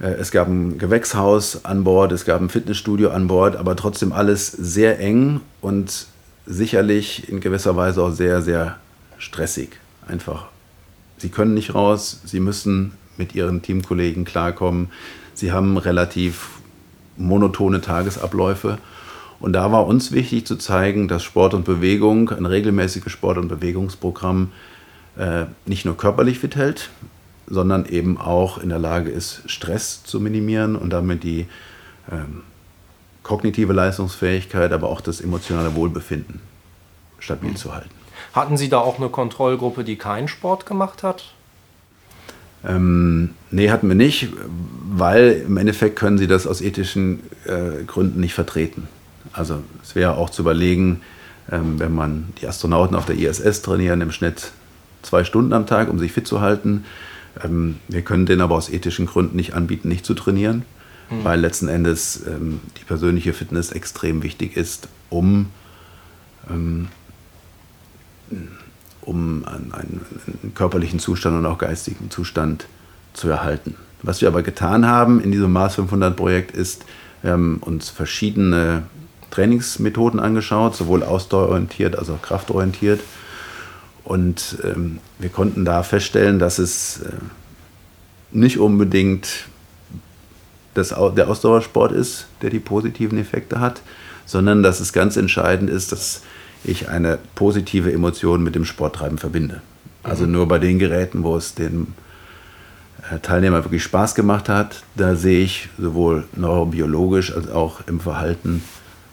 Äh, 0.00 0.12
es 0.14 0.30
gab 0.30 0.48
ein 0.48 0.78
Gewächshaus 0.78 1.64
an 1.64 1.84
Bord, 1.84 2.12
es 2.12 2.24
gab 2.24 2.40
ein 2.40 2.48
Fitnessstudio 2.48 3.10
an 3.10 3.26
Bord, 3.26 3.56
aber 3.56 3.76
trotzdem 3.76 4.12
alles 4.12 4.50
sehr 4.50 4.98
eng 5.00 5.40
und 5.60 6.06
sicherlich 6.46 7.28
in 7.28 7.40
gewisser 7.40 7.76
Weise 7.76 8.02
auch 8.02 8.10
sehr, 8.10 8.42
sehr 8.42 8.78
stressig. 9.18 9.80
Einfach, 10.06 10.46
sie 11.18 11.28
können 11.28 11.54
nicht 11.54 11.74
raus, 11.74 12.20
sie 12.24 12.40
müssen 12.40 12.92
mit 13.16 13.34
ihren 13.34 13.62
Teamkollegen 13.62 14.24
klarkommen, 14.24 14.88
sie 15.34 15.52
haben 15.52 15.76
relativ 15.76 16.48
monotone 17.16 17.80
Tagesabläufe. 17.80 18.78
Und 19.40 19.52
da 19.52 19.70
war 19.70 19.86
uns 19.86 20.12
wichtig 20.12 20.46
zu 20.46 20.56
zeigen, 20.56 21.06
dass 21.06 21.22
Sport 21.22 21.54
und 21.54 21.64
Bewegung, 21.64 22.30
ein 22.30 22.46
regelmäßiges 22.46 23.12
Sport- 23.12 23.38
und 23.38 23.48
Bewegungsprogramm, 23.48 24.52
äh, 25.18 25.46
nicht 25.66 25.84
nur 25.84 25.96
körperlich 25.96 26.38
fit 26.38 26.56
hält, 26.56 26.90
sondern 27.46 27.86
eben 27.86 28.18
auch 28.18 28.58
in 28.58 28.68
der 28.68 28.78
Lage 28.78 29.10
ist, 29.10 29.42
Stress 29.46 30.02
zu 30.04 30.20
minimieren 30.20 30.76
und 30.76 30.90
damit 30.90 31.22
die 31.22 31.46
ähm, 32.10 32.42
kognitive 33.22 33.72
Leistungsfähigkeit, 33.72 34.72
aber 34.72 34.88
auch 34.88 35.00
das 35.00 35.20
emotionale 35.20 35.74
Wohlbefinden 35.74 36.40
stabil 37.18 37.50
mhm. 37.50 37.56
zu 37.56 37.74
halten. 37.74 37.90
Hatten 38.32 38.56
Sie 38.56 38.68
da 38.68 38.78
auch 38.78 38.98
eine 38.98 39.08
Kontrollgruppe, 39.08 39.84
die 39.84 39.96
keinen 39.96 40.28
Sport 40.28 40.66
gemacht 40.66 41.02
hat? 41.02 41.32
Ähm, 42.66 43.30
nee, 43.50 43.70
hatten 43.70 43.88
wir 43.88 43.94
nicht, 43.94 44.28
weil 44.90 45.44
im 45.46 45.56
Endeffekt 45.56 45.96
können 45.96 46.18
Sie 46.18 46.26
das 46.26 46.46
aus 46.46 46.60
ethischen 46.60 47.20
äh, 47.44 47.84
Gründen 47.84 48.20
nicht 48.20 48.34
vertreten. 48.34 48.88
Also 49.32 49.62
es 49.82 49.94
wäre 49.94 50.16
auch 50.16 50.30
zu 50.30 50.42
überlegen, 50.42 51.02
ähm, 51.50 51.78
wenn 51.78 51.94
man 51.94 52.32
die 52.40 52.46
Astronauten 52.46 52.96
auf 52.96 53.06
der 53.06 53.16
ISS 53.16 53.62
trainieren, 53.62 54.00
im 54.00 54.12
Schnitt 54.12 54.52
zwei 55.04 55.24
Stunden 55.24 55.52
am 55.52 55.66
Tag, 55.66 55.88
um 55.88 55.98
sich 55.98 56.12
fit 56.12 56.26
zu 56.26 56.40
halten. 56.40 56.84
Ähm, 57.42 57.76
wir 57.88 58.02
können 58.02 58.26
denen 58.26 58.40
aber 58.40 58.54
aus 58.54 58.70
ethischen 58.70 59.06
Gründen 59.06 59.36
nicht 59.36 59.54
anbieten, 59.54 59.88
nicht 59.88 60.06
zu 60.06 60.14
trainieren, 60.14 60.64
mhm. 61.10 61.24
weil 61.24 61.40
letzten 61.40 61.68
Endes 61.68 62.22
ähm, 62.26 62.60
die 62.78 62.84
persönliche 62.84 63.32
Fitness 63.32 63.72
extrem 63.72 64.22
wichtig 64.22 64.56
ist, 64.56 64.88
um, 65.10 65.46
ähm, 66.50 66.88
um 69.02 69.44
einen, 69.44 69.72
einen, 69.72 70.54
körperlichen 70.54 70.98
Zustand 70.98 71.36
und 71.38 71.46
auch 71.46 71.58
geistigen 71.58 72.10
Zustand 72.10 72.66
zu 73.12 73.28
erhalten. 73.28 73.76
Was 74.02 74.20
wir 74.20 74.28
aber 74.28 74.42
getan 74.42 74.86
haben 74.86 75.20
in 75.20 75.32
diesem 75.32 75.52
Mars 75.52 75.76
500 75.76 76.16
Projekt 76.16 76.54
ist, 76.54 76.84
wir 77.22 77.32
haben 77.32 77.56
uns 77.58 77.88
verschiedene 77.88 78.82
Trainingsmethoden 79.30 80.20
angeschaut, 80.20 80.76
sowohl 80.76 81.02
ausdauerorientiert 81.02 81.98
als 81.98 82.10
auch 82.10 82.20
kraftorientiert 82.20 83.00
und 84.04 84.58
ähm, 84.62 84.98
wir 85.18 85.30
konnten 85.30 85.64
da 85.64 85.82
feststellen, 85.82 86.38
dass 86.38 86.58
es 86.58 87.00
äh, 87.00 87.10
nicht 88.30 88.58
unbedingt 88.58 89.46
das, 90.74 90.94
der 91.16 91.28
Ausdauersport 91.28 91.92
ist, 91.92 92.26
der 92.42 92.50
die 92.50 92.58
positiven 92.58 93.18
Effekte 93.18 93.60
hat, 93.60 93.80
sondern 94.26 94.62
dass 94.62 94.80
es 94.80 94.92
ganz 94.92 95.16
entscheidend 95.16 95.70
ist, 95.70 95.92
dass 95.92 96.22
ich 96.64 96.88
eine 96.88 97.18
positive 97.34 97.92
Emotion 97.92 98.42
mit 98.42 98.54
dem 98.54 98.64
Sporttreiben 98.64 99.18
verbinde. 99.18 99.62
Also 100.02 100.26
mhm. 100.26 100.32
nur 100.32 100.48
bei 100.48 100.58
den 100.58 100.78
Geräten, 100.78 101.22
wo 101.22 101.36
es 101.36 101.54
dem 101.54 101.88
äh, 103.10 103.18
Teilnehmer 103.20 103.64
wirklich 103.64 103.82
Spaß 103.82 104.14
gemacht 104.14 104.48
hat, 104.48 104.82
da 104.96 105.14
sehe 105.14 105.44
ich 105.44 105.68
sowohl 105.78 106.24
neurobiologisch 106.34 107.34
als 107.34 107.48
auch 107.48 107.86
im 107.86 108.00
Verhalten 108.00 108.62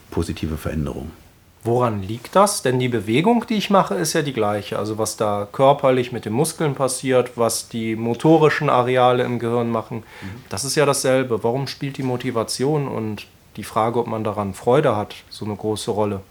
positive 0.09 0.57
Veränderungen. 0.57 1.20
Woran 1.63 2.01
liegt 2.01 2.35
das? 2.35 2.63
Denn 2.63 2.79
die 2.79 2.89
Bewegung, 2.89 3.45
die 3.47 3.55
ich 3.55 3.69
mache, 3.69 3.93
ist 3.93 4.13
ja 4.13 4.23
die 4.23 4.33
gleiche. 4.33 4.79
Also 4.79 4.97
was 4.97 5.15
da 5.15 5.47
körperlich 5.51 6.11
mit 6.11 6.25
den 6.25 6.33
Muskeln 6.33 6.73
passiert, 6.73 7.37
was 7.37 7.69
die 7.69 7.95
motorischen 7.95 8.69
Areale 8.69 9.23
im 9.23 9.37
Gehirn 9.37 9.69
machen, 9.69 9.97
mhm. 9.97 10.41
das 10.49 10.65
ist 10.65 10.75
ja 10.75 10.85
dasselbe. 10.87 11.43
Warum 11.43 11.67
spielt 11.67 11.97
die 11.97 12.03
Motivation 12.03 12.87
und 12.87 13.27
die 13.57 13.63
Frage, 13.63 13.99
ob 13.99 14.07
man 14.07 14.23
daran 14.23 14.55
Freude 14.55 14.95
hat, 14.95 15.15
so 15.29 15.45
eine 15.45 15.55
große 15.55 15.91
Rolle? 15.91 16.21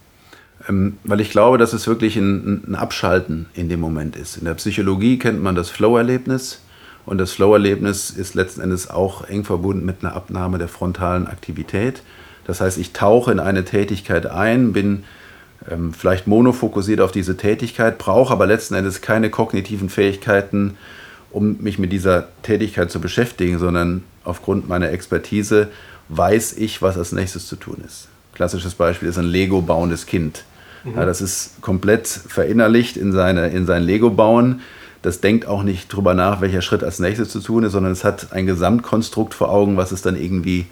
Ähm, 0.67 0.97
weil 1.05 1.21
ich 1.21 1.31
glaube, 1.31 1.57
dass 1.57 1.71
es 1.71 1.87
wirklich 1.87 2.17
ein, 2.17 2.65
ein 2.67 2.75
Abschalten 2.75 3.47
in 3.53 3.69
dem 3.69 3.79
Moment 3.79 4.17
ist. 4.17 4.35
In 4.35 4.45
der 4.45 4.55
Psychologie 4.55 5.17
kennt 5.17 5.41
man 5.41 5.55
das 5.55 5.69
Flow-Erlebnis. 5.69 6.61
Und 7.05 7.17
das 7.17 7.31
Flow-Erlebnis 7.31 8.11
ist 8.11 8.35
letzten 8.35 8.61
Endes 8.61 8.89
auch 8.89 9.23
eng 9.23 9.43
verbunden 9.43 9.85
mit 9.85 10.03
einer 10.03 10.13
Abnahme 10.13 10.57
der 10.57 10.67
frontalen 10.67 11.25
Aktivität. 11.25 12.03
Das 12.45 12.61
heißt, 12.61 12.77
ich 12.77 12.93
tauche 12.93 13.31
in 13.31 13.39
eine 13.39 13.65
Tätigkeit 13.65 14.25
ein, 14.25 14.73
bin 14.73 15.03
ähm, 15.69 15.93
vielleicht 15.93 16.27
monofokussiert 16.27 17.01
auf 17.01 17.11
diese 17.11 17.37
Tätigkeit, 17.37 17.97
brauche 17.97 18.33
aber 18.33 18.47
letzten 18.47 18.75
Endes 18.75 19.01
keine 19.01 19.29
kognitiven 19.29 19.89
Fähigkeiten, 19.89 20.77
um 21.31 21.57
mich 21.61 21.79
mit 21.79 21.91
dieser 21.91 22.27
Tätigkeit 22.43 22.91
zu 22.91 22.99
beschäftigen, 22.99 23.59
sondern 23.59 24.03
aufgrund 24.23 24.67
meiner 24.67 24.89
Expertise 24.89 25.69
weiß 26.09 26.53
ich, 26.57 26.81
was 26.81 26.97
als 26.97 27.11
nächstes 27.11 27.47
zu 27.47 27.55
tun 27.55 27.77
ist. 27.85 28.07
Klassisches 28.33 28.73
Beispiel 28.73 29.07
ist 29.07 29.17
ein 29.17 29.25
Lego 29.25 29.61
bauendes 29.61 30.05
Kind. 30.05 30.43
Mhm. 30.83 30.95
Ja, 30.95 31.05
das 31.05 31.21
ist 31.21 31.61
komplett 31.61 32.07
verinnerlicht 32.07 32.97
in, 32.97 33.11
seine, 33.11 33.49
in 33.49 33.65
sein 33.65 33.83
Lego-Bauen. 33.83 34.61
Das 35.01 35.21
denkt 35.21 35.47
auch 35.47 35.63
nicht 35.63 35.87
drüber 35.89 36.13
nach, 36.13 36.41
welcher 36.41 36.61
Schritt 36.61 36.83
als 36.83 36.99
nächstes 36.99 37.29
zu 37.29 37.39
tun 37.39 37.63
ist, 37.63 37.71
sondern 37.71 37.91
es 37.91 38.03
hat 38.03 38.33
ein 38.33 38.45
Gesamtkonstrukt 38.45 39.33
vor 39.33 39.49
Augen, 39.49 39.77
was 39.77 39.91
es 39.91 40.01
dann 40.01 40.15
irgendwie 40.15 40.67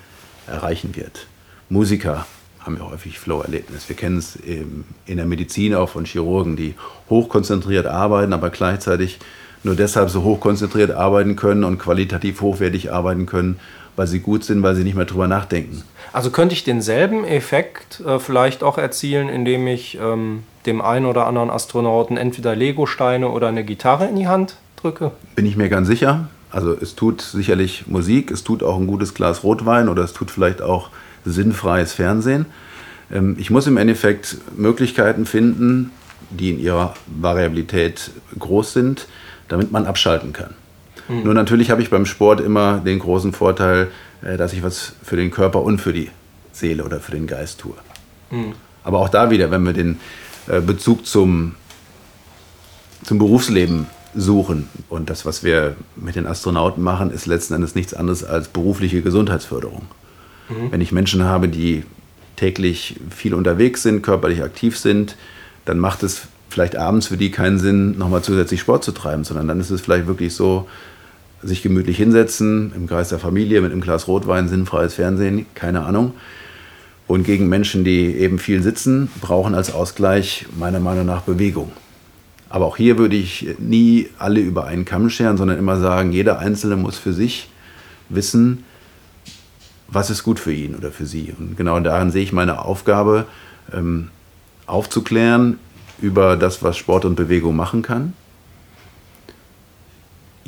erreichen 0.47 0.95
wird. 0.95 1.27
Musiker 1.69 2.25
haben 2.61 2.77
ja 2.77 2.89
häufig 2.89 3.19
Flow-Erlebnis. 3.19 3.87
Wir 3.87 3.95
kennen 3.95 4.17
es 4.17 4.35
in 4.35 4.85
der 5.17 5.25
Medizin 5.25 5.73
auch 5.75 5.89
von 5.89 6.05
Chirurgen, 6.05 6.55
die 6.55 6.75
hochkonzentriert 7.09 7.87
arbeiten, 7.87 8.33
aber 8.33 8.49
gleichzeitig 8.49 9.19
nur 9.63 9.75
deshalb 9.75 10.09
so 10.09 10.23
hochkonzentriert 10.23 10.91
arbeiten 10.91 11.35
können 11.35 11.63
und 11.63 11.79
qualitativ 11.79 12.41
hochwertig 12.41 12.91
arbeiten 12.91 13.25
können, 13.25 13.59
weil 13.95 14.07
sie 14.07 14.19
gut 14.19 14.43
sind, 14.43 14.63
weil 14.63 14.75
sie 14.75 14.83
nicht 14.83 14.95
mehr 14.95 15.05
drüber 15.05 15.27
nachdenken. 15.27 15.83
Also 16.13 16.31
könnte 16.31 16.53
ich 16.53 16.63
denselben 16.63 17.25
Effekt 17.25 18.01
äh, 18.01 18.19
vielleicht 18.19 18.63
auch 18.63 18.77
erzielen, 18.77 19.29
indem 19.29 19.67
ich 19.67 19.99
ähm, 20.01 20.43
dem 20.65 20.81
einen 20.81 21.05
oder 21.05 21.27
anderen 21.27 21.49
Astronauten 21.49 22.17
entweder 22.17 22.55
Lego-Steine 22.55 23.29
oder 23.29 23.47
eine 23.47 23.63
Gitarre 23.63 24.07
in 24.07 24.15
die 24.15 24.27
Hand 24.27 24.55
drücke? 24.77 25.11
Bin 25.35 25.45
ich 25.45 25.57
mir 25.57 25.69
ganz 25.69 25.87
sicher. 25.87 26.29
Also 26.51 26.73
es 26.73 26.95
tut 26.95 27.21
sicherlich 27.21 27.85
Musik, 27.87 28.31
es 28.31 28.43
tut 28.43 28.63
auch 28.63 28.77
ein 28.77 28.87
gutes 28.87 29.13
Glas 29.13 29.43
Rotwein 29.43 29.87
oder 29.87 30.03
es 30.03 30.13
tut 30.13 30.31
vielleicht 30.31 30.61
auch 30.61 30.89
sinnfreies 31.31 31.93
Fernsehen. 31.93 32.45
Ähm, 33.11 33.35
ich 33.39 33.49
muss 33.49 33.67
im 33.67 33.77
Endeffekt 33.77 34.37
Möglichkeiten 34.57 35.25
finden, 35.25 35.91
die 36.29 36.51
in 36.51 36.59
ihrer 36.59 36.93
Variabilität 37.07 38.11
groß 38.37 38.73
sind, 38.73 39.07
damit 39.47 39.71
man 39.71 39.85
abschalten 39.85 40.33
kann. 40.33 40.53
Mhm. 41.07 41.23
Nur 41.23 41.33
natürlich 41.33 41.71
habe 41.71 41.81
ich 41.81 41.89
beim 41.89 42.05
Sport 42.05 42.39
immer 42.39 42.79
den 42.79 42.99
großen 42.99 43.33
Vorteil, 43.33 43.89
äh, 44.21 44.37
dass 44.37 44.53
ich 44.53 44.63
was 44.63 44.93
für 45.03 45.15
den 45.15 45.31
Körper 45.31 45.61
und 45.63 45.79
für 45.79 45.93
die 45.93 46.09
Seele 46.51 46.83
oder 46.83 46.99
für 46.99 47.11
den 47.11 47.27
Geist 47.27 47.59
tue. 47.59 47.75
Mhm. 48.31 48.53
Aber 48.83 48.99
auch 48.99 49.09
da 49.09 49.29
wieder, 49.29 49.51
wenn 49.51 49.63
wir 49.63 49.73
den 49.73 49.99
äh, 50.47 50.61
Bezug 50.61 51.05
zum, 51.05 51.55
zum 53.03 53.17
Berufsleben 53.17 53.87
suchen 54.15 54.67
und 54.89 55.09
das, 55.09 55.25
was 55.25 55.43
wir 55.43 55.75
mit 55.95 56.15
den 56.15 56.25
Astronauten 56.25 56.83
machen, 56.83 57.11
ist 57.11 57.25
letzten 57.25 57.53
Endes 57.53 57.75
nichts 57.75 57.93
anderes 57.93 58.23
als 58.23 58.47
berufliche 58.47 59.01
Gesundheitsförderung. 59.01 59.83
Mhm. 60.49 60.71
Wenn 60.71 60.81
ich 60.81 60.91
Menschen 60.91 61.23
habe, 61.23 61.47
die 61.47 61.83
täglich 62.35 62.95
viel 63.09 63.33
unterwegs 63.33 63.83
sind, 63.83 64.01
körperlich 64.01 64.43
aktiv 64.43 64.77
sind, 64.77 65.15
dann 65.65 65.79
macht 65.79 66.03
es 66.03 66.23
vielleicht 66.49 66.75
abends 66.75 67.07
für 67.07 67.17
die 67.17 67.31
keinen 67.31 67.59
Sinn, 67.59 67.97
nochmal 67.97 68.23
zusätzlich 68.23 68.59
Sport 68.59 68.83
zu 68.83 68.91
treiben, 68.91 69.23
sondern 69.23 69.47
dann 69.47 69.59
ist 69.59 69.69
es 69.69 69.81
vielleicht 69.81 70.07
wirklich 70.07 70.33
so, 70.33 70.67
sich 71.41 71.61
gemütlich 71.61 71.97
hinsetzen, 71.97 72.73
im 72.75 72.87
Kreis 72.87 73.09
der 73.09 73.19
Familie 73.19 73.61
mit 73.61 73.71
einem 73.71 73.81
Glas 73.81 74.07
Rotwein, 74.07 74.49
sinnfreies 74.49 74.95
Fernsehen, 74.95 75.45
keine 75.55 75.85
Ahnung. 75.85 76.13
Und 77.07 77.23
gegen 77.23 77.47
Menschen, 77.49 77.83
die 77.83 78.15
eben 78.17 78.39
viel 78.39 78.61
sitzen, 78.61 79.09
brauchen 79.21 79.55
als 79.55 79.73
Ausgleich 79.73 80.45
meiner 80.57 80.79
Meinung 80.79 81.05
nach 81.05 81.21
Bewegung. 81.21 81.71
Aber 82.49 82.65
auch 82.65 82.77
hier 82.77 82.97
würde 82.97 83.15
ich 83.15 83.47
nie 83.57 84.09
alle 84.17 84.39
über 84.41 84.65
einen 84.65 84.85
Kamm 84.85 85.09
scheren, 85.09 85.37
sondern 85.37 85.57
immer 85.57 85.79
sagen, 85.79 86.11
jeder 86.11 86.39
Einzelne 86.39 86.75
muss 86.75 86.97
für 86.97 87.13
sich 87.13 87.49
wissen, 88.09 88.63
was 89.91 90.09
ist 90.09 90.23
gut 90.23 90.39
für 90.39 90.53
ihn 90.53 90.75
oder 90.75 90.91
für 90.91 91.05
sie. 91.05 91.33
Und 91.37 91.57
genau 91.57 91.79
daran 91.79 92.11
sehe 92.11 92.23
ich 92.23 92.33
meine 92.33 92.63
Aufgabe, 92.63 93.25
ähm, 93.73 94.09
aufzuklären 94.65 95.59
über 96.01 96.37
das, 96.37 96.63
was 96.63 96.77
Sport 96.77 97.05
und 97.05 97.15
Bewegung 97.15 97.55
machen 97.55 97.81
kann 97.81 98.13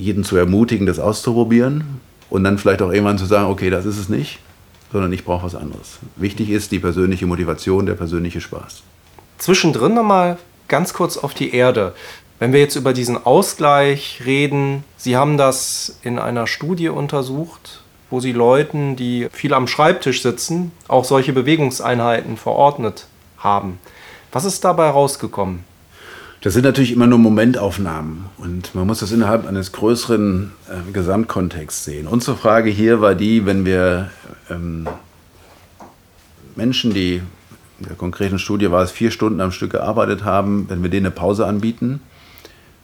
jeden 0.01 0.23
zu 0.23 0.35
ermutigen, 0.35 0.85
das 0.85 0.99
auszuprobieren 0.99 2.01
und 2.29 2.43
dann 2.43 2.57
vielleicht 2.57 2.81
auch 2.81 2.91
irgendwann 2.91 3.17
zu 3.17 3.25
sagen, 3.25 3.49
okay, 3.49 3.69
das 3.69 3.85
ist 3.85 3.97
es 3.97 4.09
nicht, 4.09 4.39
sondern 4.91 5.13
ich 5.13 5.23
brauche 5.23 5.45
was 5.45 5.55
anderes. 5.55 5.99
Wichtig 6.15 6.49
ist 6.49 6.71
die 6.71 6.79
persönliche 6.79 7.27
Motivation, 7.27 7.85
der 7.85 7.93
persönliche 7.93 8.41
Spaß. 8.41 8.81
Zwischendrin 9.37 9.93
nochmal 9.93 10.37
ganz 10.67 10.93
kurz 10.93 11.17
auf 11.17 11.33
die 11.33 11.53
Erde. 11.53 11.93
Wenn 12.39 12.53
wir 12.53 12.59
jetzt 12.59 12.75
über 12.75 12.93
diesen 12.93 13.23
Ausgleich 13.23 14.21
reden, 14.25 14.83
Sie 14.97 15.15
haben 15.15 15.37
das 15.37 15.99
in 16.01 16.17
einer 16.17 16.47
Studie 16.47 16.89
untersucht, 16.89 17.83
wo 18.11 18.19
Sie 18.19 18.33
Leuten, 18.33 18.95
die 18.95 19.27
viel 19.31 19.53
am 19.53 19.67
Schreibtisch 19.67 20.21
sitzen, 20.21 20.71
auch 20.87 21.05
solche 21.05 21.33
Bewegungseinheiten 21.33 22.37
verordnet 22.37 23.07
haben. 23.37 23.79
Was 24.31 24.45
ist 24.45 24.63
dabei 24.63 24.89
rausgekommen? 24.89 25.63
Das 26.41 26.53
sind 26.53 26.63
natürlich 26.63 26.91
immer 26.91 27.07
nur 27.07 27.19
Momentaufnahmen 27.19 28.25
und 28.37 28.73
man 28.73 28.87
muss 28.87 28.99
das 28.99 29.11
innerhalb 29.11 29.47
eines 29.47 29.71
größeren 29.71 30.51
äh, 30.69 30.91
Gesamtkontexts 30.91 31.85
sehen. 31.85 32.07
Unsere 32.07 32.35
Frage 32.35 32.69
hier 32.69 32.99
war 32.99 33.13
die, 33.13 33.45
wenn 33.45 33.63
wir 33.63 34.09
ähm, 34.49 34.87
Menschen, 36.55 36.93
die 36.93 37.21
in 37.79 37.87
der 37.87 37.95
konkreten 37.95 38.39
Studie 38.39 38.71
war 38.71 38.83
es 38.83 38.91
vier 38.91 39.11
Stunden 39.11 39.39
am 39.39 39.51
Stück 39.51 39.71
gearbeitet 39.71 40.23
haben, 40.23 40.65
wenn 40.67 40.83
wir 40.83 40.89
denen 40.89 41.07
eine 41.07 41.15
Pause 41.15 41.45
anbieten, 41.45 42.01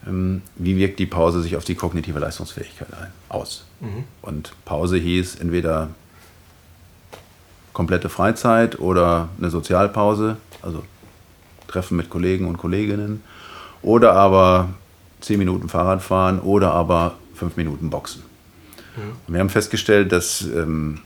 wie 0.02 0.76
wirkt 0.76 0.98
die 0.98 1.06
Pause 1.06 1.42
sich 1.42 1.56
auf 1.56 1.64
die 1.64 1.74
kognitive 1.74 2.18
Leistungsfähigkeit 2.18 2.88
ein, 2.94 3.12
aus? 3.28 3.64
Mhm. 3.80 4.04
Und 4.22 4.52
Pause 4.64 4.96
hieß 4.96 5.36
entweder 5.36 5.90
komplette 7.72 8.08
Freizeit 8.08 8.78
oder 8.78 9.28
eine 9.38 9.50
Sozialpause, 9.50 10.36
also 10.62 10.82
Treffen 11.66 11.96
mit 11.96 12.10
Kollegen 12.10 12.46
und 12.46 12.56
Kolleginnen 12.56 13.22
oder 13.82 14.14
aber 14.14 14.70
10 15.20 15.38
Minuten 15.38 15.68
Fahrrad 15.68 16.02
fahren 16.02 16.40
oder 16.40 16.72
aber 16.72 17.16
5 17.34 17.56
Minuten 17.56 17.90
Boxen. 17.90 18.22
Mhm. 18.96 19.32
wir 19.32 19.40
haben 19.40 19.50
festgestellt, 19.50 20.10
dass 20.10 20.42
ähm, 20.42 21.00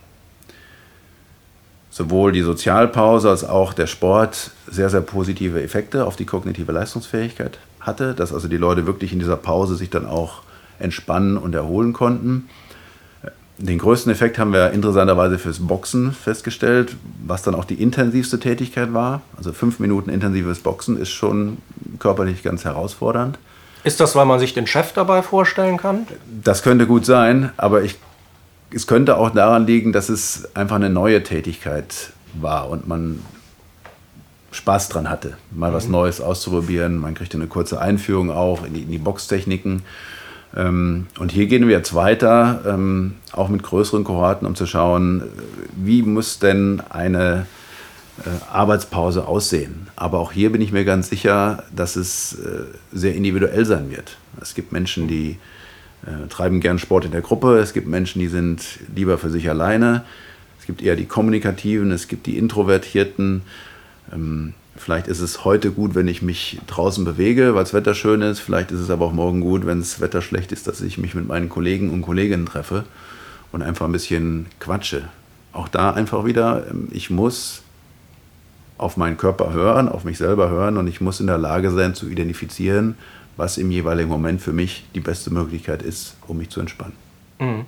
sowohl 1.91 2.33
die 2.33 2.41
Sozialpause 2.41 3.29
als 3.29 3.45
auch 3.45 3.75
der 3.75 3.87
Sport 3.87 4.51
sehr, 4.67 4.89
sehr 4.89 5.03
positive 5.03 5.63
Effekte 5.63 6.07
auf 6.07 6.17
die 6.17 6.25
kognitive 6.25 6.73
Leistungsfähigkeit 6.73 7.59
hatte, 7.83 8.15
dass 8.15 8.33
also 8.33 8.49
die 8.49 8.57
Leute 8.57 8.87
wirklich 8.87 9.13
in 9.13 9.19
dieser 9.19 9.37
Pause 9.37 9.77
sich 9.77 9.91
dann 9.91 10.07
auch 10.07 10.43
entspannen 10.79 11.37
und 11.37 11.55
erholen 11.55 11.93
konnten. 11.93 12.49
Den 13.59 13.79
größten 13.79 14.11
Effekt 14.11 14.39
haben 14.39 14.53
wir 14.53 14.73
interessanterweise 14.73 15.39
fürs 15.39 15.61
Boxen 15.61 16.13
festgestellt, 16.13 16.97
was 17.25 17.43
dann 17.43 17.55
auch 17.55 17.65
die 17.65 17.81
intensivste 17.81 18.41
Tätigkeit 18.41 18.93
war. 18.93 19.21
Also 19.37 19.53
fünf 19.53 19.79
Minuten 19.79 20.11
intensives 20.11 20.61
Boxen 20.61 21.01
ist 21.01 21.11
schon 21.11 21.59
körperlich 21.99 22.43
ganz 22.43 22.65
herausfordernd. 22.65 23.39
Ist 23.85 24.01
das, 24.01 24.17
weil 24.17 24.27
man 24.27 24.39
sich 24.39 24.55
den 24.55 24.67
Chef 24.67 24.93
dabei 24.93 25.23
vorstellen 25.23 25.77
kann? 25.77 26.07
Das 26.43 26.63
könnte 26.63 26.87
gut 26.87 27.05
sein, 27.05 27.51
aber 27.57 27.83
ich, 27.83 27.97
es 28.73 28.87
könnte 28.87 29.17
auch 29.17 29.31
daran 29.31 29.67
liegen, 29.67 29.93
dass 29.93 30.09
es 30.09 30.49
einfach 30.57 30.77
eine 30.77 30.91
neue 30.91 31.23
Tätigkeit 31.23 32.13
war 32.35 32.71
und 32.71 32.89
man 32.89 33.21
Spaß 34.53 34.91
dran 34.91 35.11
hatte, 35.11 35.37
mal 35.51 35.71
mhm. 35.71 35.75
was 35.75 35.89
Neues 35.89 36.21
auszuprobieren. 36.21 36.99
Man 36.99 37.15
kriegte 37.15 37.37
eine 37.37 37.49
kurze 37.49 37.81
Einführung 37.81 38.31
auch 38.31 38.65
in 38.65 38.75
die, 38.75 38.83
in 38.83 38.91
die 38.91 38.99
Boxtechniken. 38.99 39.83
Ähm, 40.55 41.07
und 41.19 41.33
hier 41.33 41.47
gehen 41.47 41.67
wir 41.67 41.77
jetzt 41.77 41.95
weiter, 41.95 42.61
ähm, 42.67 43.15
auch 43.33 43.49
mit 43.49 43.63
größeren 43.63 44.05
Kohorten, 44.05 44.47
um 44.47 44.55
zu 44.55 44.67
schauen, 44.67 45.23
wie 45.75 46.03
muss 46.03 46.39
denn 46.39 46.83
eine 46.91 47.47
äh, 48.25 48.53
Arbeitspause 48.53 49.27
aussehen. 49.27 49.89
Aber 49.97 50.19
auch 50.19 50.33
hier 50.33 50.53
bin 50.53 50.61
ich 50.61 50.71
mir 50.71 50.85
ganz 50.85 51.09
sicher, 51.09 51.65
dass 51.75 51.97
es 51.97 52.35
äh, 52.35 52.65
sehr 52.93 53.15
individuell 53.15 53.65
sein 53.65 53.91
wird. 53.91 54.19
Es 54.41 54.55
gibt 54.55 54.71
Menschen, 54.71 55.09
die 55.09 55.39
äh, 56.05 56.29
treiben 56.29 56.61
gern 56.61 56.79
Sport 56.79 57.07
in 57.07 57.13
der 57.13 57.23
Gruppe, 57.23 57.59
es 57.59 57.73
gibt 57.73 57.87
Menschen, 57.87 58.21
die 58.21 58.29
sind 58.29 58.81
lieber 58.95 59.17
für 59.17 59.31
sich 59.31 59.49
alleine, 59.49 60.05
es 60.61 60.67
gibt 60.67 60.83
eher 60.83 60.95
die 60.95 61.07
Kommunikativen, 61.07 61.91
es 61.91 62.07
gibt 62.07 62.27
die 62.27 62.37
Introvertierten. 62.37 63.43
Ähm, 64.13 64.55
Vielleicht 64.75 65.07
ist 65.07 65.21
es 65.21 65.45
heute 65.45 65.71
gut, 65.71 65.95
wenn 65.95 66.09
ich 66.09 66.23
mich 66.23 66.59
draußen 66.67 67.05
bewege, 67.05 67.55
weil 67.55 67.63
das 67.63 67.75
Wetter 67.75 67.95
schön 67.95 68.23
ist. 68.23 68.41
Vielleicht 68.41 68.73
ist 68.73 68.81
es 68.81 68.91
aber 68.91 69.05
auch 69.07 69.13
morgen 69.13 69.43
gut, 69.43 69.67
wenn 69.67 69.81
das 69.81 70.01
Wetter 70.01 70.23
schlecht 70.23 70.51
ist, 70.51 70.67
dass 70.67 70.81
ich 70.81 70.97
mich 70.97 71.15
mit 71.15 71.29
meinen 71.29 71.51
Kollegen 71.51 71.91
und 71.91 72.03
Kolleginnen 72.03 72.47
treffe 72.47 72.85
und 73.53 73.63
einfach 73.63 73.85
ein 73.85 73.93
bisschen 73.93 74.47
quatsche. 74.61 75.03
Auch 75.53 75.69
da 75.69 75.91
einfach 75.91 76.25
wieder, 76.25 76.67
ähm, 76.71 76.89
ich 76.91 77.11
muss 77.11 77.63
auf 78.79 78.97
meinen 78.97 79.19
Körper 79.19 79.53
hören, 79.53 79.91
auf 79.91 80.05
mich 80.05 80.17
selber 80.17 80.49
hören 80.49 80.79
und 80.79 80.87
ich 80.87 81.03
muss 81.03 81.21
in 81.21 81.27
der 81.27 81.39
Lage 81.39 81.71
sein 81.71 81.95
zu 81.95 82.09
identifizieren, 82.09 82.97
was 83.37 83.59
im 83.59 83.71
jeweiligen 83.71 84.09
Moment 84.09 84.41
für 84.41 84.55
mich 84.55 84.85
die 84.95 85.01
beste 85.01 85.31
Möglichkeit 85.31 85.83
ist, 85.83 86.17
um 86.27 86.39
mich 86.39 86.49
zu 86.49 86.61
entspannen. 86.61 86.95
Mhm. 87.39 87.67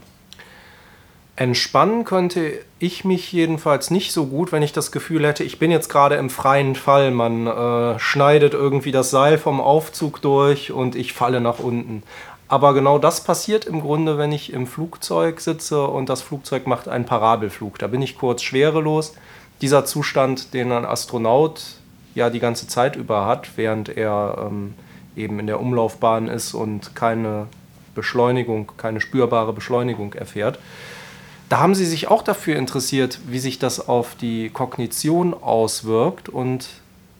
Entspannen 1.37 2.05
könnte 2.05 2.61
ich 2.79 3.05
mich 3.05 3.33
jedenfalls 3.33 3.91
nicht 3.91 4.13
so 4.13 4.27
gut, 4.27 4.53
wenn 4.53 4.63
ich 4.63 4.73
das 4.73 4.93
Gefühl 4.93 5.27
hätte, 5.27 5.43
ich 5.43 5.59
bin 5.59 5.73
jetzt 5.73 5.89
gerade 5.89 6.15
im 6.15 6.31
freien 6.31 6.77
Fall. 6.77 7.11
Man 7.11 7.49
äh, 7.49 7.99
schneidet 7.99 8.55
irgendwie 8.55 8.93
das 8.93 9.11
Seil 9.11 9.37
vom 9.37 9.61
Aufzug 9.61 10.23
durch 10.23 10.71
und 10.71 10.95
ich 10.95 11.13
falle 11.13 11.41
nach 11.41 11.59
unten. 11.59 12.05
Aber 12.47 12.73
genau 12.73 12.99
das 12.99 13.25
passiert 13.25 13.65
im 13.65 13.81
Grunde, 13.81 14.17
wenn 14.17 14.31
ich 14.31 14.53
im 14.53 14.69
Flugzeug 14.69 15.41
sitze 15.41 15.85
und 15.85 16.09
das 16.09 16.23
Flugzeug 16.23 16.69
macht 16.69 16.87
einen 16.87 17.05
Parabelflug. 17.05 17.81
Da 17.81 17.89
bin 17.89 18.01
ich 18.01 18.17
kurz 18.17 18.43
schwerelos. 18.43 19.15
Dieser 19.61 19.85
Zustand, 19.85 20.55
den 20.55 20.71
ein 20.71 20.85
Astronaut 20.85 21.63
ja 22.15 22.31
die 22.31 22.39
ganze 22.39 22.69
Zeit 22.69 22.95
über 22.95 23.27
hat, 23.27 23.57
während 23.57 23.89
er 23.89 24.47
ähm, 24.47 24.75
eben 25.17 25.41
in 25.41 25.49
der 25.49 25.59
Umlaufbahn 25.59 26.29
ist 26.29 26.55
und 26.55 26.95
keine 26.95 27.49
Beschleunigung, 27.97 28.71
keine 28.77 29.01
spürbare 29.01 29.53
Beschleunigung 29.53 30.13
erfährt 30.13 30.61
Da 31.49 31.59
haben 31.59 31.75
Sie 31.75 31.85
sich 31.85 32.09
auch 32.09 32.23
dafür 32.23 32.57
interessiert, 32.57 33.21
wie 33.29 33.39
sich 33.39 33.59
das 33.59 33.89
auf 33.89 34.15
die 34.15 34.51
Kognition 34.51 35.35
auswirkt. 35.35 36.29
Und 36.29 36.69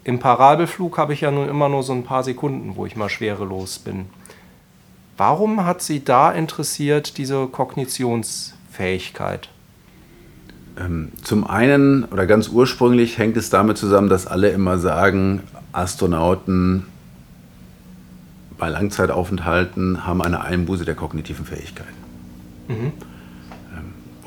im 0.03 0.19
Parabelflug 0.19 0.99
habe 0.99 1.13
ich 1.13 1.23
ja 1.23 1.31
nun 1.31 1.49
immer 1.49 1.69
nur 1.69 1.83
so 1.83 1.93
ein 1.93 2.05
paar 2.05 2.25
Sekunden, 2.25 2.77
wo 2.77 2.87
ich 2.87 2.97
mal 2.97 3.09
schwerelos 3.09 3.79
bin. 3.79 4.07
Warum 5.17 5.65
hat 5.65 5.83
Sie 5.83 6.05
da 6.05 6.33
interessiert, 6.33 7.19
diese 7.19 7.47
Kognitionsfähigkeit? 7.47 9.49
Ähm, 10.77 11.13
zum 11.23 11.47
einen 11.47 12.05
oder 12.05 12.27
ganz 12.27 12.49
ursprünglich 12.49 13.19
hängt 13.19 13.37
es 13.37 13.51
damit 13.51 13.79
zusammen, 13.79 14.09
dass 14.09 14.27
alle 14.27 14.49
immer 14.49 14.79
sagen, 14.79 15.43
Astronauten 15.73 16.87
bei 18.59 18.69
Langzeitaufenthalten 18.69 20.07
haben 20.07 20.23
eine 20.23 20.41
Einbuße 20.41 20.85
der 20.85 20.95
kognitiven 20.95 21.45
Fähigkeiten. 21.45 21.95
Mhm. 22.69 22.93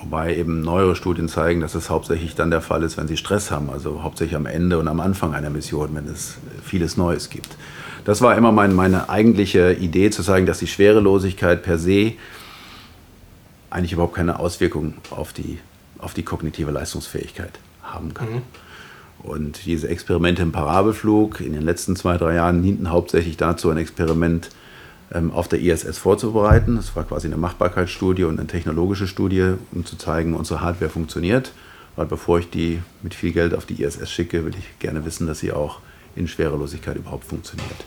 Wobei 0.09 0.37
eben 0.37 0.61
neuere 0.61 0.95
Studien 0.95 1.27
zeigen, 1.27 1.59
dass 1.59 1.75
es 1.75 1.89
hauptsächlich 1.89 2.33
dann 2.33 2.49
der 2.49 2.61
Fall 2.61 2.81
ist, 2.83 2.95
wenn 2.95 3.09
sie 3.09 3.17
Stress 3.17 3.51
haben, 3.51 3.69
also 3.69 4.03
hauptsächlich 4.03 4.37
am 4.37 4.45
Ende 4.45 4.79
und 4.79 4.87
am 4.87 5.01
Anfang 5.01 5.33
einer 5.33 5.49
Mission, 5.49 5.93
wenn 5.95 6.07
es 6.07 6.37
vieles 6.63 6.95
Neues 6.95 7.29
gibt. 7.29 7.57
Das 8.05 8.21
war 8.21 8.37
immer 8.37 8.53
mein, 8.53 8.73
meine 8.73 9.09
eigentliche 9.09 9.73
Idee, 9.73 10.09
zu 10.09 10.21
sagen, 10.21 10.45
dass 10.45 10.59
die 10.59 10.67
Schwerelosigkeit 10.67 11.61
per 11.61 11.77
se 11.77 12.13
eigentlich 13.69 13.91
überhaupt 13.91 14.15
keine 14.15 14.39
Auswirkung 14.39 14.93
auf 15.09 15.33
die, 15.33 15.59
auf 15.99 16.13
die 16.13 16.23
kognitive 16.23 16.71
Leistungsfähigkeit 16.71 17.59
haben 17.83 18.13
kann. 18.13 18.31
Mhm. 18.31 18.41
Und 19.23 19.65
diese 19.65 19.89
Experimente 19.89 20.41
im 20.41 20.53
Parabelflug 20.53 21.41
in 21.41 21.51
den 21.51 21.63
letzten 21.63 21.97
zwei, 21.97 22.17
drei 22.17 22.35
Jahren 22.35 22.63
dienten 22.63 22.91
hauptsächlich 22.91 23.35
dazu, 23.35 23.69
ein 23.69 23.77
Experiment 23.77 24.51
auf 25.33 25.47
der 25.47 25.61
ISS 25.61 25.97
vorzubereiten. 25.97 26.75
Das 26.75 26.95
war 26.95 27.03
quasi 27.03 27.27
eine 27.27 27.37
Machbarkeitsstudie 27.37 28.25
und 28.25 28.39
eine 28.39 28.47
technologische 28.47 29.07
Studie, 29.07 29.53
um 29.71 29.85
zu 29.85 29.97
zeigen, 29.97 30.33
unsere 30.33 30.61
Hardware 30.61 30.89
funktioniert. 30.89 31.53
Weil 31.95 32.05
bevor 32.05 32.39
ich 32.39 32.49
die 32.49 32.81
mit 33.01 33.13
viel 33.13 33.31
Geld 33.31 33.55
auf 33.55 33.65
die 33.65 33.81
ISS 33.81 34.11
schicke, 34.11 34.45
will 34.45 34.53
ich 34.57 34.79
gerne 34.79 35.05
wissen, 35.05 35.25
dass 35.25 35.39
sie 35.39 35.51
auch 35.51 35.79
in 36.15 36.27
Schwerelosigkeit 36.27 36.95
überhaupt 36.97 37.25
funktioniert. 37.25 37.85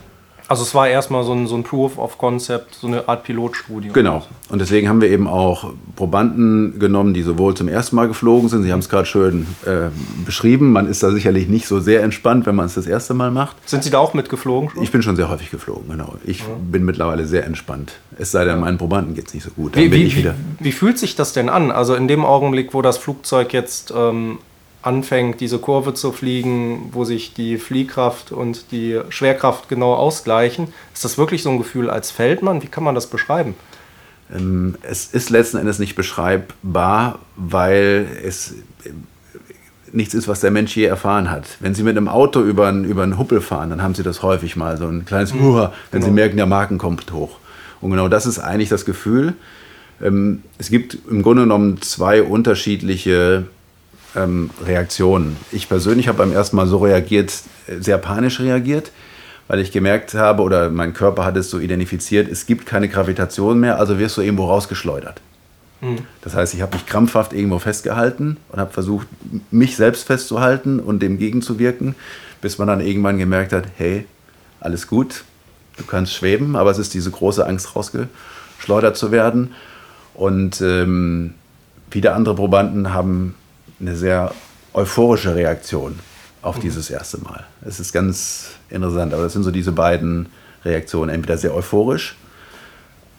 Also 0.50 0.64
es 0.64 0.74
war 0.74 0.88
erstmal 0.88 1.22
so 1.22 1.32
ein, 1.32 1.46
so 1.46 1.54
ein 1.54 1.62
Proof 1.62 1.96
of 1.96 2.18
Concept, 2.18 2.74
so 2.74 2.88
eine 2.88 3.08
Art 3.08 3.22
Pilotstudie. 3.22 3.90
Genau. 3.92 4.26
Und 4.48 4.58
deswegen 4.58 4.88
haben 4.88 5.00
wir 5.00 5.08
eben 5.08 5.28
auch 5.28 5.72
Probanden 5.94 6.80
genommen, 6.80 7.14
die 7.14 7.22
sowohl 7.22 7.54
zum 7.54 7.68
ersten 7.68 7.94
Mal 7.94 8.08
geflogen 8.08 8.48
sind, 8.48 8.64
Sie 8.64 8.72
haben 8.72 8.80
es 8.80 8.88
gerade 8.88 9.06
schön 9.06 9.46
äh, 9.64 9.90
beschrieben, 10.26 10.72
man 10.72 10.88
ist 10.88 11.04
da 11.04 11.12
sicherlich 11.12 11.46
nicht 11.46 11.68
so 11.68 11.78
sehr 11.78 12.02
entspannt, 12.02 12.46
wenn 12.46 12.56
man 12.56 12.66
es 12.66 12.74
das 12.74 12.88
erste 12.88 13.14
Mal 13.14 13.30
macht. 13.30 13.56
Sind 13.68 13.84
Sie 13.84 13.90
da 13.90 13.98
auch 13.98 14.12
mitgeflogen? 14.12 14.70
Ich 14.82 14.90
bin 14.90 15.02
schon 15.02 15.14
sehr 15.14 15.30
häufig 15.30 15.52
geflogen, 15.52 15.88
genau. 15.88 16.16
Ich 16.24 16.40
ja. 16.40 16.46
bin 16.60 16.84
mittlerweile 16.84 17.26
sehr 17.26 17.46
entspannt. 17.46 17.92
Es 18.18 18.32
sei 18.32 18.44
denn, 18.44 18.58
meinen 18.58 18.76
Probanden 18.76 19.14
geht 19.14 19.28
es 19.28 19.34
nicht 19.34 19.44
so 19.44 19.50
gut. 19.50 19.76
Wie, 19.76 19.92
wie, 19.92 20.16
wie, 20.16 20.30
wie, 20.58 20.72
fühlt 20.72 20.98
sich 20.98 21.14
das 21.14 21.32
denn 21.32 21.48
an? 21.48 21.70
Also 21.70 21.94
in 21.94 22.08
dem 22.08 22.24
Augenblick, 22.24 22.74
wo 22.74 22.82
das 22.82 22.98
Flugzeug 22.98 23.52
jetzt 23.52 23.94
ähm, 23.96 24.38
anfängt, 24.82 25.40
diese 25.40 25.58
Kurve 25.58 25.94
zu 25.94 26.12
fliegen, 26.12 26.88
wo 26.92 27.04
sich 27.04 27.34
die 27.34 27.58
Fliehkraft 27.58 28.32
und 28.32 28.72
die 28.72 29.00
Schwerkraft 29.10 29.68
genau 29.68 29.94
ausgleichen. 29.94 30.68
Ist 30.94 31.04
das 31.04 31.18
wirklich 31.18 31.42
so 31.42 31.50
ein 31.50 31.58
Gefühl 31.58 31.90
als 31.90 32.10
Feldmann? 32.10 32.62
Wie 32.62 32.66
kann 32.66 32.84
man 32.84 32.94
das 32.94 33.08
beschreiben? 33.08 33.54
Ähm, 34.34 34.76
es 34.82 35.06
ist 35.06 35.30
letzten 35.30 35.58
Endes 35.58 35.78
nicht 35.78 35.96
beschreibbar, 35.96 37.18
weil 37.36 38.06
es 38.24 38.54
nichts 39.92 40.14
ist, 40.14 40.28
was 40.28 40.40
der 40.40 40.50
Mensch 40.50 40.76
je 40.76 40.84
erfahren 40.84 41.30
hat. 41.30 41.44
Wenn 41.60 41.74
Sie 41.74 41.82
mit 41.82 41.96
einem 41.96 42.08
Auto 42.08 42.40
über 42.42 42.68
einen, 42.68 42.84
über 42.84 43.02
einen 43.02 43.18
Huppel 43.18 43.40
fahren, 43.40 43.70
dann 43.70 43.82
haben 43.82 43.94
Sie 43.94 44.02
das 44.02 44.22
häufig 44.22 44.56
mal, 44.56 44.76
so 44.76 44.86
ein 44.86 45.04
kleines 45.04 45.34
mhm, 45.34 45.54
wenn 45.54 45.70
genau. 45.90 46.04
Sie 46.04 46.10
merken, 46.12 46.36
der 46.36 46.46
Marken 46.46 46.78
kommt 46.78 47.12
hoch. 47.12 47.38
Und 47.80 47.90
genau 47.90 48.08
das 48.08 48.26
ist 48.26 48.38
eigentlich 48.38 48.68
das 48.68 48.84
Gefühl. 48.84 49.34
Ähm, 50.00 50.42
es 50.58 50.70
gibt 50.70 50.98
im 51.10 51.22
Grunde 51.22 51.42
genommen 51.42 51.82
zwei 51.82 52.22
unterschiedliche 52.22 53.46
ähm, 54.16 54.50
Reaktionen. 54.64 55.36
Ich 55.52 55.68
persönlich 55.68 56.08
habe 56.08 56.18
beim 56.18 56.32
ersten 56.32 56.56
Mal 56.56 56.66
so 56.66 56.78
reagiert, 56.78 57.32
äh, 57.66 57.80
sehr 57.80 57.98
panisch 57.98 58.40
reagiert, 58.40 58.92
weil 59.48 59.60
ich 59.60 59.72
gemerkt 59.72 60.14
habe 60.14 60.42
oder 60.42 60.70
mein 60.70 60.92
Körper 60.92 61.24
hat 61.24 61.36
es 61.36 61.50
so 61.50 61.58
identifiziert, 61.58 62.30
es 62.30 62.46
gibt 62.46 62.66
keine 62.66 62.88
Gravitation 62.88 63.60
mehr, 63.60 63.78
also 63.78 63.98
wirst 63.98 64.16
du 64.16 64.22
irgendwo 64.22 64.46
rausgeschleudert. 64.46 65.20
Mhm. 65.80 65.98
Das 66.22 66.34
heißt, 66.34 66.54
ich 66.54 66.62
habe 66.62 66.76
mich 66.76 66.86
krampfhaft 66.86 67.32
irgendwo 67.32 67.58
festgehalten 67.58 68.36
und 68.50 68.60
habe 68.60 68.72
versucht, 68.72 69.06
mich 69.50 69.76
selbst 69.76 70.06
festzuhalten 70.06 70.80
und 70.80 71.00
dem 71.00 71.18
gegenzuwirken, 71.18 71.94
bis 72.40 72.58
man 72.58 72.68
dann 72.68 72.80
irgendwann 72.80 73.18
gemerkt 73.18 73.52
hat, 73.52 73.64
hey, 73.76 74.06
alles 74.60 74.86
gut, 74.86 75.24
du 75.76 75.84
kannst 75.84 76.14
schweben, 76.14 76.56
aber 76.56 76.70
es 76.70 76.78
ist 76.78 76.94
diese 76.94 77.10
große 77.10 77.46
Angst, 77.46 77.74
rausgeschleudert 77.74 78.96
zu 78.96 79.10
werden. 79.10 79.52
Und 80.14 80.60
ähm, 80.60 81.34
viele 81.90 82.12
andere 82.12 82.34
Probanden 82.34 82.92
haben 82.92 83.34
eine 83.80 83.96
sehr 83.96 84.32
euphorische 84.72 85.34
Reaktion 85.34 85.98
auf 86.42 86.56
mhm. 86.56 86.62
dieses 86.62 86.90
erste 86.90 87.18
Mal. 87.18 87.44
Es 87.64 87.80
ist 87.80 87.92
ganz 87.92 88.50
interessant, 88.68 89.12
aber 89.12 89.24
das 89.24 89.32
sind 89.32 89.42
so 89.42 89.50
diese 89.50 89.72
beiden 89.72 90.26
Reaktionen. 90.64 91.10
Entweder 91.10 91.38
sehr 91.38 91.54
euphorisch, 91.54 92.16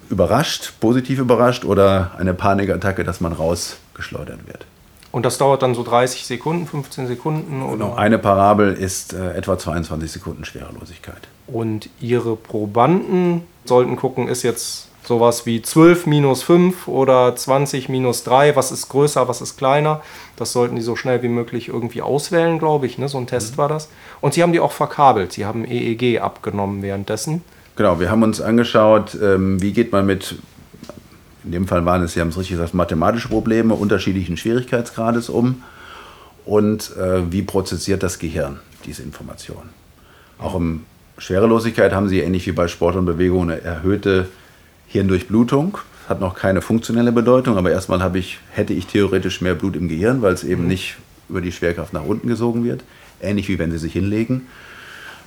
überrascht, 0.09 0.73
positiv 0.79 1.19
überrascht 1.19 1.65
oder 1.65 2.11
eine 2.17 2.33
Panikattacke, 2.33 3.03
dass 3.03 3.21
man 3.21 3.33
rausgeschleudert 3.33 4.47
wird. 4.47 4.65
Und 5.11 5.25
das 5.25 5.37
dauert 5.37 5.61
dann 5.61 5.75
so 5.75 5.83
30 5.83 6.25
Sekunden, 6.25 6.67
15 6.67 7.07
Sekunden? 7.07 7.61
Oder? 7.63 7.73
Genau, 7.73 7.95
eine 7.95 8.17
Parabel 8.17 8.73
ist 8.73 9.13
äh, 9.13 9.33
etwa 9.33 9.57
22 9.57 10.09
Sekunden 10.09 10.45
Schwerelosigkeit. 10.45 11.27
Und 11.47 11.89
Ihre 11.99 12.37
Probanden 12.37 13.43
sollten 13.65 13.97
gucken, 13.97 14.29
ist 14.29 14.43
jetzt 14.43 14.87
Sowas 15.11 15.45
wie 15.45 15.61
12 15.61 16.05
minus 16.05 16.41
5 16.43 16.87
oder 16.87 17.35
20 17.35 17.89
minus 17.89 18.23
3, 18.23 18.55
was 18.55 18.71
ist 18.71 18.87
größer, 18.87 19.27
was 19.27 19.41
ist 19.41 19.57
kleiner. 19.57 19.99
Das 20.37 20.53
sollten 20.53 20.77
die 20.77 20.81
so 20.81 20.95
schnell 20.95 21.21
wie 21.21 21.27
möglich 21.27 21.67
irgendwie 21.67 22.01
auswählen, 22.01 22.59
glaube 22.59 22.85
ich. 22.85 22.97
Ne? 22.97 23.09
So 23.09 23.17
ein 23.17 23.27
Test 23.27 23.55
mhm. 23.55 23.57
war 23.57 23.67
das. 23.67 23.89
Und 24.21 24.33
sie 24.33 24.41
haben 24.41 24.53
die 24.53 24.61
auch 24.61 24.71
verkabelt. 24.71 25.33
Sie 25.33 25.45
haben 25.45 25.65
EEG 25.65 26.21
abgenommen 26.21 26.81
währenddessen. 26.81 27.41
Genau, 27.75 27.99
wir 27.99 28.09
haben 28.09 28.23
uns 28.23 28.39
angeschaut, 28.39 29.17
ähm, 29.21 29.61
wie 29.61 29.73
geht 29.73 29.91
man 29.91 30.05
mit, 30.05 30.35
in 31.43 31.51
dem 31.51 31.67
Fall 31.67 31.85
waren 31.85 32.03
es, 32.03 32.13
Sie 32.13 32.21
haben 32.21 32.29
es 32.29 32.37
richtig 32.37 32.55
gesagt, 32.55 32.73
mathematische 32.73 33.27
Probleme 33.27 33.73
unterschiedlichen 33.73 34.37
Schwierigkeitsgrades 34.37 35.27
um 35.27 35.61
und 36.45 36.95
äh, 36.95 37.29
wie 37.29 37.41
prozessiert 37.41 38.01
das 38.01 38.17
Gehirn 38.17 38.61
diese 38.85 39.03
Information. 39.03 39.71
Auch 40.39 40.55
im 40.55 40.85
Schwerelosigkeit 41.17 41.91
haben 41.91 42.07
Sie 42.07 42.21
ähnlich 42.21 42.47
wie 42.47 42.53
bei 42.53 42.69
Sport 42.69 42.95
und 42.95 43.03
Bewegung 43.03 43.51
eine 43.51 43.61
erhöhte 43.61 44.29
Hirndurchblutung 44.91 45.77
hat 46.09 46.19
noch 46.19 46.35
keine 46.35 46.61
funktionelle 46.61 47.13
Bedeutung, 47.13 47.57
aber 47.57 47.71
erstmal 47.71 48.03
habe 48.03 48.19
ich, 48.19 48.39
hätte 48.51 48.73
ich 48.73 48.87
theoretisch 48.87 49.39
mehr 49.39 49.55
Blut 49.55 49.77
im 49.77 49.87
Gehirn, 49.87 50.21
weil 50.21 50.33
es 50.33 50.43
eben 50.43 50.63
mhm. 50.63 50.67
nicht 50.67 50.97
über 51.29 51.39
die 51.39 51.53
Schwerkraft 51.53 51.93
nach 51.93 52.03
unten 52.03 52.27
gesogen 52.27 52.65
wird. 52.65 52.83
Ähnlich 53.21 53.47
wie 53.47 53.57
wenn 53.57 53.71
sie 53.71 53.77
sich 53.77 53.93
hinlegen. 53.93 54.47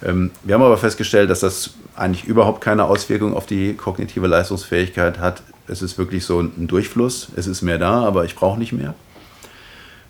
Ähm, 0.04 0.30
wir 0.42 0.54
haben 0.54 0.62
aber 0.62 0.76
festgestellt, 0.76 1.30
dass 1.30 1.40
das 1.40 1.70
eigentlich 1.96 2.24
überhaupt 2.24 2.60
keine 2.60 2.84
Auswirkung 2.84 3.34
auf 3.34 3.46
die 3.46 3.72
kognitive 3.72 4.26
Leistungsfähigkeit 4.26 5.18
hat. 5.18 5.42
Es 5.66 5.80
ist 5.80 5.96
wirklich 5.96 6.26
so 6.26 6.40
ein 6.40 6.66
Durchfluss. 6.66 7.28
Es 7.36 7.46
ist 7.46 7.62
mehr 7.62 7.78
da, 7.78 8.02
aber 8.02 8.26
ich 8.26 8.34
brauche 8.34 8.58
nicht 8.58 8.72
mehr. 8.72 8.94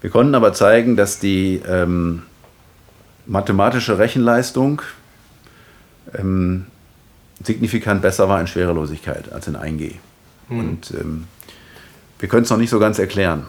Wir 0.00 0.10
konnten 0.10 0.34
aber 0.34 0.52
zeigen, 0.52 0.96
dass 0.96 1.20
die 1.20 1.62
ähm, 1.66 2.22
mathematische 3.26 3.98
Rechenleistung 3.98 4.82
ähm, 6.18 6.66
signifikant 7.42 8.02
besser 8.02 8.28
war 8.28 8.40
in 8.40 8.46
Schwerelosigkeit 8.46 9.32
als 9.32 9.48
in 9.48 9.56
1G. 9.56 9.94
Mhm. 10.48 10.58
Und 10.58 10.90
ähm, 10.92 11.24
wir 12.18 12.28
können 12.28 12.44
es 12.44 12.50
noch 12.50 12.58
nicht 12.58 12.70
so 12.70 12.78
ganz 12.78 12.98
erklären. 12.98 13.44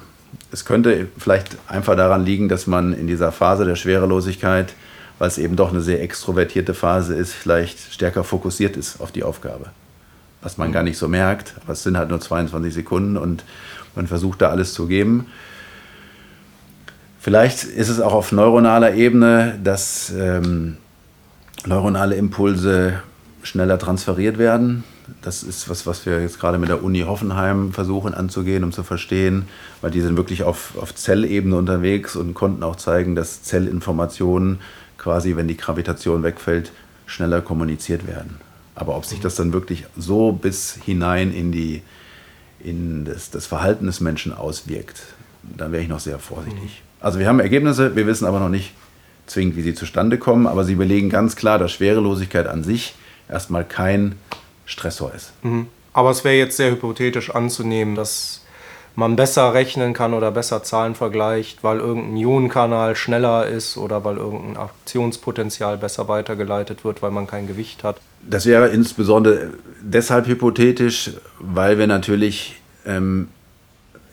Es 0.51 0.65
könnte 0.65 1.07
vielleicht 1.17 1.57
einfach 1.67 1.95
daran 1.95 2.25
liegen, 2.25 2.49
dass 2.49 2.67
man 2.67 2.93
in 2.93 3.07
dieser 3.07 3.31
Phase 3.31 3.65
der 3.65 3.75
Schwerelosigkeit, 3.75 4.73
weil 5.17 5.27
es 5.27 5.37
eben 5.37 5.55
doch 5.55 5.69
eine 5.69 5.81
sehr 5.81 6.01
extrovertierte 6.01 6.73
Phase 6.73 7.15
ist, 7.15 7.33
vielleicht 7.33 7.93
stärker 7.93 8.23
fokussiert 8.23 8.75
ist 8.75 8.99
auf 8.99 9.11
die 9.11 9.23
Aufgabe. 9.23 9.67
Was 10.41 10.57
man 10.57 10.69
mhm. 10.69 10.73
gar 10.73 10.83
nicht 10.83 10.97
so 10.97 11.07
merkt, 11.07 11.53
aber 11.63 11.73
es 11.73 11.83
sind 11.83 11.97
halt 11.97 12.09
nur 12.09 12.19
22 12.19 12.73
Sekunden 12.73 13.17
und 13.17 13.43
man 13.95 14.07
versucht 14.07 14.41
da 14.41 14.49
alles 14.49 14.73
zu 14.73 14.87
geben. 14.87 15.27
Vielleicht 17.19 17.63
ist 17.63 17.89
es 17.89 17.99
auch 17.99 18.13
auf 18.13 18.31
neuronaler 18.31 18.93
Ebene, 18.93 19.57
dass 19.63 20.11
ähm, 20.11 20.77
neuronale 21.65 22.15
Impulse 22.15 23.01
schneller 23.45 23.77
transferiert 23.77 24.37
werden. 24.37 24.83
Das 25.21 25.43
ist 25.43 25.69
was, 25.69 25.85
was 25.85 26.05
wir 26.05 26.21
jetzt 26.21 26.39
gerade 26.39 26.57
mit 26.57 26.69
der 26.69 26.83
Uni 26.83 27.01
Hoffenheim 27.01 27.71
versuchen 27.73 28.13
anzugehen, 28.13 28.63
um 28.63 28.71
zu 28.71 28.83
verstehen, 28.83 29.45
weil 29.81 29.91
die 29.91 30.01
sind 30.01 30.17
wirklich 30.17 30.43
auf, 30.43 30.73
auf 30.77 30.95
Zellebene 30.95 31.55
unterwegs 31.55 32.15
und 32.15 32.33
konnten 32.33 32.63
auch 32.63 32.75
zeigen, 32.75 33.15
dass 33.15 33.43
Zellinformationen 33.43 34.59
quasi, 34.97 35.35
wenn 35.35 35.47
die 35.47 35.57
Gravitation 35.57 36.23
wegfällt, 36.23 36.71
schneller 37.05 37.41
kommuniziert 37.41 38.07
werden. 38.07 38.37
Aber 38.73 38.97
ob 38.97 39.05
sich 39.05 39.19
das 39.19 39.35
dann 39.35 39.53
wirklich 39.53 39.85
so 39.95 40.31
bis 40.31 40.79
hinein 40.83 41.31
in, 41.31 41.51
die, 41.51 41.83
in 42.59 43.05
das, 43.05 43.29
das 43.29 43.45
Verhalten 43.45 43.85
des 43.85 44.01
Menschen 44.01 44.33
auswirkt, 44.33 45.03
da 45.43 45.71
wäre 45.71 45.83
ich 45.83 45.89
noch 45.89 45.99
sehr 45.99 46.17
vorsichtig. 46.17 46.81
Also 46.99 47.19
wir 47.19 47.27
haben 47.27 47.39
Ergebnisse, 47.39 47.95
wir 47.95 48.07
wissen 48.07 48.25
aber 48.25 48.39
noch 48.39 48.49
nicht 48.49 48.73
zwingend, 49.27 49.55
wie 49.55 49.61
sie 49.61 49.75
zustande 49.75 50.17
kommen, 50.17 50.47
aber 50.47 50.63
sie 50.63 50.75
belegen 50.75 51.09
ganz 51.09 51.35
klar, 51.35 51.59
dass 51.59 51.71
Schwerelosigkeit 51.71 52.47
an 52.47 52.63
sich 52.63 52.95
erstmal 53.29 53.63
kein 53.63 54.15
Stressor 54.65 55.13
ist. 55.13 55.31
Mhm. 55.43 55.67
Aber 55.93 56.09
es 56.09 56.23
wäre 56.23 56.35
jetzt 56.35 56.57
sehr 56.57 56.71
hypothetisch 56.71 57.33
anzunehmen, 57.33 57.95
dass 57.95 58.41
man 58.95 59.15
besser 59.15 59.53
rechnen 59.53 59.93
kann 59.93 60.13
oder 60.13 60.31
besser 60.31 60.63
Zahlen 60.63 60.95
vergleicht, 60.95 61.63
weil 61.63 61.79
irgendein 61.79 62.17
Ionenkanal 62.17 62.95
schneller 62.95 63.45
ist 63.45 63.77
oder 63.77 64.03
weil 64.03 64.17
irgendein 64.17 64.57
Aktionspotenzial 64.57 65.77
besser 65.77 66.07
weitergeleitet 66.07 66.83
wird, 66.85 67.01
weil 67.01 67.11
man 67.11 67.27
kein 67.27 67.47
Gewicht 67.47 67.83
hat. 67.83 67.97
Das 68.21 68.45
wäre 68.45 68.69
insbesondere 68.69 69.51
deshalb 69.81 70.27
hypothetisch, 70.27 71.11
weil 71.39 71.77
wir 71.77 71.87
natürlich 71.87 72.61
ähm, 72.85 73.27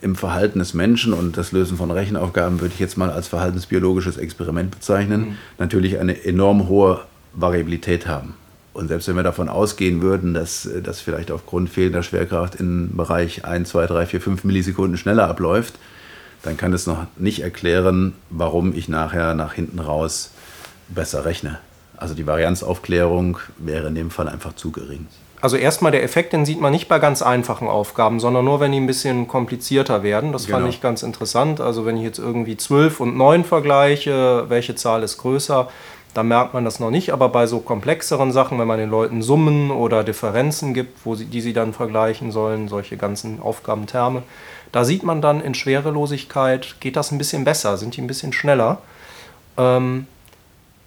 im 0.00 0.16
Verhalten 0.16 0.58
des 0.58 0.74
Menschen 0.74 1.12
und 1.12 1.36
das 1.36 1.52
Lösen 1.52 1.76
von 1.76 1.90
Rechenaufgaben 1.90 2.60
würde 2.60 2.74
ich 2.74 2.80
jetzt 2.80 2.98
mal 2.98 3.10
als 3.10 3.28
verhaltensbiologisches 3.28 4.16
Experiment 4.16 4.72
bezeichnen, 4.72 5.20
mhm. 5.20 5.36
natürlich 5.58 5.98
eine 5.98 6.24
enorm 6.24 6.68
hohe 6.68 7.00
Variabilität 7.34 8.08
haben. 8.08 8.34
Und 8.74 8.88
selbst 8.88 9.06
wenn 9.08 9.16
wir 9.16 9.22
davon 9.22 9.48
ausgehen 9.48 10.00
würden, 10.00 10.32
dass 10.32 10.68
das 10.82 11.00
vielleicht 11.00 11.30
aufgrund 11.30 11.68
fehlender 11.68 12.02
Schwerkraft 12.02 12.54
im 12.54 12.96
Bereich 12.96 13.44
1, 13.44 13.68
2, 13.68 13.86
3, 13.86 14.06
4, 14.06 14.20
5 14.20 14.44
Millisekunden 14.44 14.96
schneller 14.96 15.28
abläuft, 15.28 15.74
dann 16.42 16.56
kann 16.56 16.72
es 16.72 16.86
noch 16.86 17.06
nicht 17.16 17.42
erklären, 17.42 18.14
warum 18.30 18.74
ich 18.74 18.88
nachher 18.88 19.34
nach 19.34 19.52
hinten 19.52 19.78
raus 19.78 20.30
besser 20.88 21.24
rechne. 21.24 21.58
Also 21.96 22.14
die 22.14 22.26
Varianzaufklärung 22.26 23.38
wäre 23.58 23.88
in 23.88 23.94
dem 23.94 24.10
Fall 24.10 24.28
einfach 24.28 24.54
zu 24.54 24.72
gering. 24.72 25.06
Also 25.40 25.56
erstmal 25.56 25.92
der 25.92 26.04
Effekt, 26.04 26.32
den 26.32 26.44
sieht 26.44 26.60
man 26.60 26.72
nicht 26.72 26.88
bei 26.88 26.98
ganz 26.98 27.20
einfachen 27.20 27.68
Aufgaben, 27.68 28.20
sondern 28.20 28.44
nur, 28.44 28.60
wenn 28.60 28.72
die 28.72 28.78
ein 28.78 28.86
bisschen 28.86 29.26
komplizierter 29.26 30.02
werden. 30.02 30.32
Das 30.32 30.46
genau. 30.46 30.58
fand 30.58 30.68
ich 30.72 30.80
ganz 30.80 31.02
interessant. 31.02 31.60
Also 31.60 31.84
wenn 31.84 31.96
ich 31.96 32.04
jetzt 32.04 32.18
irgendwie 32.18 32.56
12 32.56 33.00
und 33.00 33.16
9 33.16 33.44
vergleiche, 33.44 34.44
welche 34.48 34.76
Zahl 34.76 35.02
ist 35.02 35.18
größer, 35.18 35.68
da 36.14 36.22
merkt 36.22 36.52
man 36.52 36.64
das 36.64 36.78
noch 36.78 36.90
nicht, 36.90 37.12
aber 37.12 37.28
bei 37.28 37.46
so 37.46 37.60
komplexeren 37.60 38.32
Sachen, 38.32 38.58
wenn 38.58 38.68
man 38.68 38.78
den 38.78 38.90
Leuten 38.90 39.22
Summen 39.22 39.70
oder 39.70 40.04
Differenzen 40.04 40.74
gibt, 40.74 41.06
wo 41.06 41.14
sie, 41.14 41.24
die 41.24 41.40
sie 41.40 41.52
dann 41.52 41.72
vergleichen 41.72 42.32
sollen, 42.32 42.68
solche 42.68 42.96
ganzen 42.96 43.40
Aufgabenterme, 43.40 44.22
da 44.72 44.84
sieht 44.84 45.02
man 45.02 45.22
dann 45.22 45.40
in 45.40 45.54
Schwerelosigkeit, 45.54 46.76
geht 46.80 46.96
das 46.96 47.12
ein 47.12 47.18
bisschen 47.18 47.44
besser, 47.44 47.76
sind 47.76 47.96
die 47.96 48.02
ein 48.02 48.06
bisschen 48.06 48.32
schneller. 48.32 48.78
Ähm, 49.56 50.06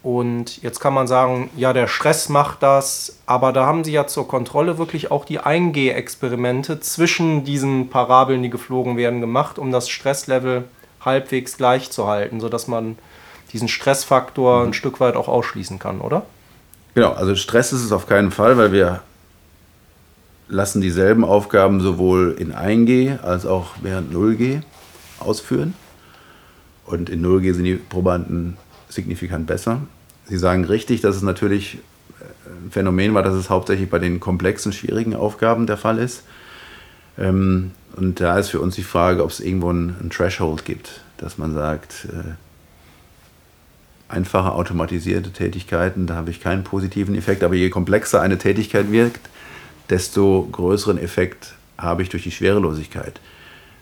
und 0.04 0.62
jetzt 0.62 0.80
kann 0.80 0.94
man 0.94 1.08
sagen, 1.08 1.50
ja, 1.58 1.74
der 1.74 1.88
Stress 1.88 2.30
macht 2.30 2.62
das, 2.62 3.18
aber 3.26 3.52
da 3.52 3.66
haben 3.66 3.84
sie 3.84 3.92
ja 3.92 4.06
zur 4.06 4.28
Kontrolle 4.28 4.78
wirklich 4.78 5.10
auch 5.10 5.26
die 5.26 5.40
Eingeh-Experimente 5.40 6.80
zwischen 6.80 7.44
diesen 7.44 7.90
Parabeln, 7.90 8.44
die 8.44 8.52
geflogen 8.52 8.98
werden, 8.98 9.22
gemacht, 9.22 9.58
um 9.58 9.72
das 9.72 9.90
Stresslevel 9.90 10.66
halbwegs 11.02 11.58
gleich 11.58 11.90
zu 11.90 12.06
halten, 12.08 12.40
sodass 12.40 12.68
man 12.68 13.00
diesen 13.56 13.70
Stressfaktor 13.70 14.60
mhm. 14.60 14.70
ein 14.70 14.74
Stück 14.74 15.00
weit 15.00 15.16
auch 15.16 15.30
ausschließen 15.30 15.80
kann, 15.80 16.02
oder? 16.02 16.26
Genau, 16.94 17.14
also 17.14 17.36
Stress 17.36 17.72
ist 17.72 17.84
es 17.84 17.94
auf 17.94 18.06
keinen 18.06 18.32
Fall, 18.32 18.58
weil 18.58 18.74
wir 18.74 19.02
lassen 20.50 20.82
dieselben 20.82 21.24
Aufgaben 21.24 21.80
sowohl 21.80 22.36
in 22.38 22.54
1G 22.54 23.20
als 23.22 23.46
auch 23.46 23.72
während 23.82 24.14
0G 24.14 24.62
ausführen. 25.20 25.74
Und 26.86 27.10
in 27.10 27.26
0G 27.26 27.54
sind 27.54 27.64
die 27.64 27.76
Probanden 27.76 28.58
signifikant 28.90 29.48
besser. 29.48 29.80
Sie 30.26 30.38
sagen 30.38 30.66
richtig, 30.66 31.00
dass 31.00 31.16
es 31.16 31.22
natürlich 31.22 31.80
ein 32.46 32.72
Phänomen 32.72 33.14
war, 33.14 33.24
dass 33.24 33.36
es 33.36 33.50
hauptsächlich 33.50 33.90
bei 33.90 34.00
den 34.00 34.20
komplexen, 34.20 34.74
schwierigen 34.74 35.16
Aufgaben 35.16 35.66
der 35.66 35.78
Fall 35.78 35.98
ist. 35.98 36.24
Ähm, 37.18 37.72
und 37.96 38.20
da 38.20 38.38
ist 38.38 38.50
für 38.50 38.60
uns 38.60 38.76
die 38.76 38.84
Frage, 38.84 39.24
ob 39.24 39.32
es 39.32 39.40
irgendwo 39.40 39.72
ein 39.72 40.10
Threshold 40.12 40.66
gibt, 40.66 41.02
dass 41.18 41.38
man 41.38 41.54
sagt, 41.54 42.08
äh, 42.12 42.34
einfache 44.08 44.52
automatisierte 44.52 45.32
Tätigkeiten, 45.32 46.08
da 46.08 46.16
habe 46.16 46.30
ich 46.30 46.40
keinen 46.40 46.64
positiven 46.64 47.16
Effekt. 47.16 47.44
Aber 47.44 47.56
je 47.56 47.70
komplexer 47.70 48.22
eine 48.22 48.38
Tätigkeit 48.38 48.92
wirkt, 48.92 49.30
desto 49.90 50.48
größeren 50.52 50.98
Effekt 50.98 51.56
habe 51.78 52.04
ich 52.04 52.10
durch 52.10 52.24
die 52.24 52.32
Schwerelosigkeit. 52.32 53.20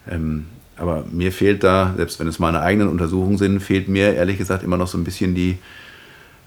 Ähm, 0.10 0.46
aber 0.78 1.04
mir 1.12 1.32
fehlt 1.32 1.64
da, 1.64 1.94
selbst 1.96 2.20
wenn 2.20 2.28
es 2.28 2.40
meine 2.40 2.62
eigenen 2.62 2.90
Untersuchungen 2.90 3.38
sind, 3.38 3.60
fehlt 3.60 3.88
mir 3.88 4.14
ehrlich 4.14 4.38
gesagt 4.38 4.64
immer 4.64 4.78
noch 4.78 4.88
so 4.88 4.98
ein 4.98 5.04
bisschen 5.04 5.36
die, 5.36 5.58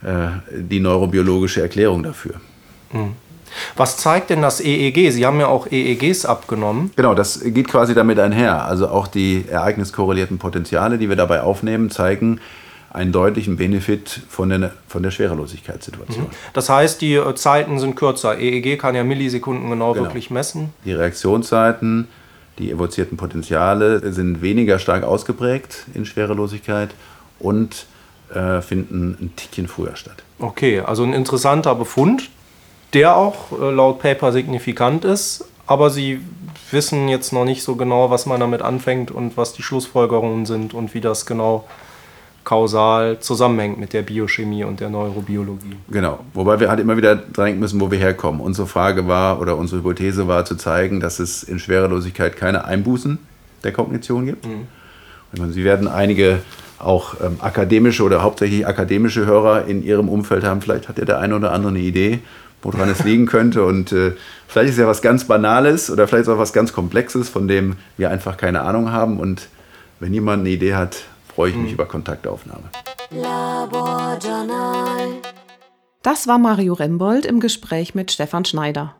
äh, 0.02 0.28
die 0.50 0.80
neurobiologische 0.80 1.62
Erklärung 1.62 2.02
dafür. 2.02 2.34
Mhm. 2.92 3.12
Was 3.76 3.96
zeigt 3.96 4.30
denn 4.30 4.42
das 4.42 4.60
EEG? 4.60 5.12
Sie 5.12 5.24
haben 5.24 5.40
ja 5.40 5.46
auch 5.46 5.70
EEGs 5.70 6.26
abgenommen. 6.26 6.90
Genau, 6.96 7.14
das 7.14 7.40
geht 7.42 7.68
quasi 7.68 7.94
damit 7.94 8.18
einher. 8.18 8.64
Also 8.64 8.88
auch 8.88 9.06
die 9.06 9.44
ereigniskorrelierten 9.48 10.38
Potenziale, 10.38 10.98
die 10.98 11.08
wir 11.08 11.16
dabei 11.16 11.42
aufnehmen, 11.42 11.90
zeigen, 11.90 12.40
einen 12.90 13.12
deutlichen 13.12 13.56
Benefit 13.56 14.22
von 14.28 14.48
der, 14.48 14.72
von 14.88 15.02
der 15.02 15.10
Schwerelosigkeitssituation. 15.10 16.24
Mhm. 16.24 16.30
Das 16.52 16.68
heißt, 16.68 17.00
die 17.00 17.14
äh, 17.14 17.34
Zeiten 17.34 17.78
sind 17.78 17.94
kürzer. 17.96 18.38
EEG 18.38 18.78
kann 18.78 18.94
ja 18.94 19.04
Millisekunden 19.04 19.68
genau, 19.68 19.92
genau. 19.92 20.06
wirklich 20.06 20.30
messen. 20.30 20.72
Die 20.84 20.92
Reaktionszeiten, 20.92 22.08
die 22.58 22.70
evozierten 22.70 23.16
Potenziale 23.16 24.12
sind 24.12 24.40
weniger 24.40 24.78
stark 24.78 25.04
ausgeprägt 25.04 25.86
in 25.94 26.06
Schwerelosigkeit 26.06 26.90
und 27.38 27.86
äh, 28.34 28.62
finden 28.62 29.16
ein 29.20 29.36
Tickchen 29.36 29.68
früher 29.68 29.96
statt. 29.96 30.22
Okay, 30.38 30.80
also 30.80 31.02
ein 31.04 31.12
interessanter 31.12 31.74
Befund, 31.74 32.30
der 32.92 33.16
auch 33.16 33.52
äh, 33.52 33.70
laut 33.70 34.00
Paper 34.00 34.32
signifikant 34.32 35.04
ist, 35.04 35.44
aber 35.66 35.90
Sie 35.90 36.20
wissen 36.70 37.08
jetzt 37.08 37.32
noch 37.32 37.44
nicht 37.44 37.62
so 37.62 37.76
genau, 37.76 38.10
was 38.10 38.26
man 38.26 38.40
damit 38.40 38.62
anfängt 38.62 39.10
und 39.10 39.36
was 39.36 39.52
die 39.52 39.62
Schlussfolgerungen 39.62 40.46
sind 40.46 40.74
und 40.74 40.94
wie 40.94 41.00
das 41.00 41.26
genau 41.26 41.64
kausal 42.46 43.18
zusammenhängt 43.18 43.78
mit 43.78 43.92
der 43.92 44.02
Biochemie 44.02 44.62
und 44.62 44.78
der 44.78 44.88
Neurobiologie. 44.88 45.76
Genau, 45.90 46.20
wobei 46.32 46.60
wir 46.60 46.70
halt 46.70 46.78
immer 46.78 46.96
wieder 46.96 47.16
drängen 47.16 47.58
müssen, 47.58 47.80
wo 47.80 47.90
wir 47.90 47.98
herkommen. 47.98 48.40
Unsere 48.40 48.68
Frage 48.68 49.08
war 49.08 49.40
oder 49.40 49.56
unsere 49.56 49.80
Hypothese 49.80 50.28
war 50.28 50.44
zu 50.44 50.54
zeigen, 50.54 51.00
dass 51.00 51.18
es 51.18 51.42
in 51.42 51.58
Schwerelosigkeit 51.58 52.36
keine 52.36 52.64
Einbußen 52.64 53.18
der 53.64 53.72
Kognition 53.72 54.26
gibt. 54.26 54.46
Mhm. 54.46 55.52
Sie 55.52 55.64
werden 55.64 55.88
einige 55.88 56.38
auch 56.78 57.16
ähm, 57.20 57.38
akademische 57.40 58.04
oder 58.04 58.22
hauptsächlich 58.22 58.64
akademische 58.64 59.26
Hörer 59.26 59.66
in 59.66 59.82
ihrem 59.82 60.08
Umfeld 60.08 60.44
haben. 60.44 60.62
Vielleicht 60.62 60.88
hat 60.88 60.98
ja 60.98 61.04
der 61.04 61.18
eine 61.18 61.34
oder 61.34 61.50
andere 61.50 61.72
eine 61.72 61.80
Idee, 61.80 62.20
woran 62.62 62.88
es 62.88 63.02
liegen 63.02 63.26
könnte. 63.26 63.64
Und 63.64 63.90
äh, 63.90 64.12
vielleicht 64.46 64.70
ist 64.70 64.78
ja 64.78 64.86
was 64.86 65.02
ganz 65.02 65.24
Banales 65.24 65.90
oder 65.90 66.06
vielleicht 66.06 66.28
auch 66.28 66.38
was 66.38 66.52
ganz 66.52 66.72
Komplexes, 66.72 67.28
von 67.28 67.48
dem 67.48 67.74
wir 67.96 68.10
einfach 68.10 68.36
keine 68.36 68.60
Ahnung 68.60 68.92
haben. 68.92 69.18
Und 69.18 69.48
wenn 69.98 70.14
jemand 70.14 70.42
eine 70.42 70.50
Idee 70.50 70.74
hat, 70.74 71.06
freue 71.36 71.50
ich 71.50 71.56
mich 71.56 71.72
über 71.72 71.84
Kontaktaufnahme. 71.84 72.70
Das 76.02 76.26
war 76.26 76.38
Mario 76.38 76.72
Rembold 76.72 77.26
im 77.26 77.40
Gespräch 77.40 77.94
mit 77.94 78.10
Stefan 78.10 78.46
Schneider. 78.46 78.94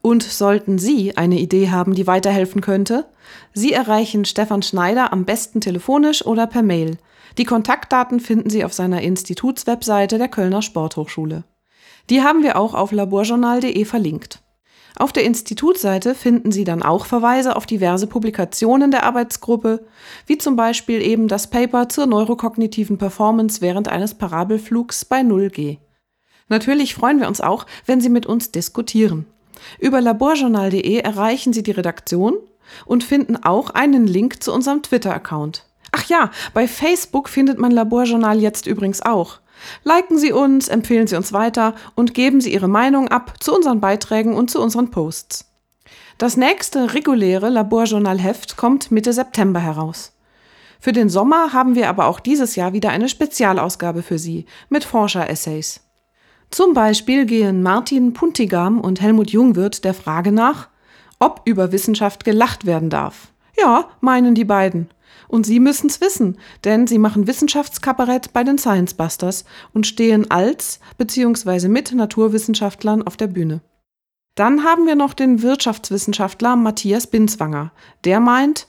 Und 0.00 0.22
sollten 0.22 0.78
Sie 0.78 1.18
eine 1.18 1.38
Idee 1.38 1.68
haben, 1.70 1.94
die 1.94 2.06
weiterhelfen 2.06 2.62
könnte, 2.62 3.04
Sie 3.52 3.74
erreichen 3.74 4.24
Stefan 4.24 4.62
Schneider 4.62 5.12
am 5.12 5.26
besten 5.26 5.60
telefonisch 5.60 6.24
oder 6.24 6.46
per 6.46 6.62
Mail. 6.62 6.96
Die 7.36 7.44
Kontaktdaten 7.44 8.18
finden 8.18 8.48
Sie 8.48 8.64
auf 8.64 8.72
seiner 8.72 9.02
Institutswebseite 9.02 10.16
der 10.16 10.28
Kölner 10.28 10.62
Sporthochschule. 10.62 11.44
Die 12.08 12.22
haben 12.22 12.42
wir 12.42 12.56
auch 12.56 12.72
auf 12.72 12.92
laborjournal.de 12.92 13.84
verlinkt. 13.84 14.40
Auf 14.96 15.12
der 15.12 15.24
Institutsseite 15.24 16.14
finden 16.14 16.50
Sie 16.50 16.64
dann 16.64 16.82
auch 16.82 17.06
Verweise 17.06 17.56
auf 17.56 17.66
diverse 17.66 18.06
Publikationen 18.06 18.90
der 18.90 19.04
Arbeitsgruppe, 19.04 19.84
wie 20.26 20.38
zum 20.38 20.56
Beispiel 20.56 21.02
eben 21.02 21.28
das 21.28 21.50
Paper 21.50 21.88
zur 21.88 22.06
neurokognitiven 22.06 22.98
Performance 22.98 23.60
während 23.60 23.88
eines 23.88 24.14
Parabelflugs 24.14 25.04
bei 25.04 25.20
0G. 25.20 25.78
Natürlich 26.48 26.94
freuen 26.94 27.20
wir 27.20 27.28
uns 27.28 27.40
auch, 27.40 27.66
wenn 27.86 28.00
Sie 28.00 28.08
mit 28.08 28.26
uns 28.26 28.50
diskutieren. 28.50 29.26
Über 29.78 30.00
laborjournal.de 30.00 30.98
erreichen 30.98 31.52
Sie 31.52 31.62
die 31.62 31.72
Redaktion 31.72 32.34
und 32.86 33.04
finden 33.04 33.36
auch 33.36 33.70
einen 33.70 34.06
Link 34.06 34.42
zu 34.42 34.52
unserem 34.52 34.82
Twitter-Account. 34.82 35.64
Ach 35.92 36.04
ja, 36.08 36.30
bei 36.54 36.68
Facebook 36.68 37.28
findet 37.28 37.58
man 37.58 37.70
Laborjournal 37.70 38.40
jetzt 38.40 38.66
übrigens 38.66 39.02
auch. 39.02 39.40
Liken 39.84 40.18
Sie 40.18 40.32
uns, 40.32 40.68
empfehlen 40.68 41.06
Sie 41.06 41.16
uns 41.16 41.32
weiter 41.32 41.74
und 41.94 42.14
geben 42.14 42.40
Sie 42.40 42.52
Ihre 42.52 42.68
Meinung 42.68 43.08
ab 43.08 43.34
zu 43.40 43.54
unseren 43.54 43.80
Beiträgen 43.80 44.34
und 44.34 44.50
zu 44.50 44.60
unseren 44.60 44.90
Posts. 44.90 45.46
Das 46.18 46.36
nächste 46.36 46.94
reguläre 46.94 47.48
Laborjournal-Heft 47.48 48.56
kommt 48.56 48.90
Mitte 48.90 49.12
September 49.12 49.60
heraus. 49.60 50.12
Für 50.80 50.92
den 50.92 51.08
Sommer 51.08 51.52
haben 51.52 51.74
wir 51.74 51.88
aber 51.88 52.06
auch 52.06 52.20
dieses 52.20 52.56
Jahr 52.56 52.72
wieder 52.72 52.90
eine 52.90 53.08
Spezialausgabe 53.08 54.02
für 54.02 54.18
Sie 54.18 54.46
mit 54.68 54.84
Forscher-Essays. 54.84 55.80
Zum 56.50 56.72
Beispiel 56.72 57.26
gehen 57.26 57.62
Martin 57.62 58.14
Puntigam 58.14 58.80
und 58.80 59.00
Helmut 59.00 59.30
Jungwirth 59.30 59.84
der 59.84 59.94
Frage 59.94 60.32
nach, 60.32 60.68
ob 61.18 61.42
über 61.44 61.72
Wissenschaft 61.72 62.24
gelacht 62.24 62.64
werden 62.64 62.90
darf. 62.90 63.28
Ja, 63.56 63.88
meinen 64.00 64.34
die 64.34 64.44
beiden. 64.44 64.88
Und 65.28 65.44
Sie 65.46 65.60
müssen's 65.60 66.00
wissen, 66.00 66.38
denn 66.64 66.86
Sie 66.86 66.98
machen 66.98 67.26
Wissenschaftskabarett 67.26 68.32
bei 68.32 68.42
den 68.42 68.58
Science 68.58 68.94
Busters 68.94 69.44
und 69.72 69.86
stehen 69.86 70.30
als 70.30 70.80
bzw. 70.96 71.68
mit 71.68 71.92
Naturwissenschaftlern 71.92 73.02
auf 73.02 73.16
der 73.16 73.28
Bühne. 73.28 73.60
Dann 74.34 74.64
haben 74.64 74.86
wir 74.86 74.94
noch 74.94 75.14
den 75.14 75.42
Wirtschaftswissenschaftler 75.42 76.56
Matthias 76.56 77.06
Binswanger. 77.08 77.72
Der 78.04 78.20
meint, 78.20 78.68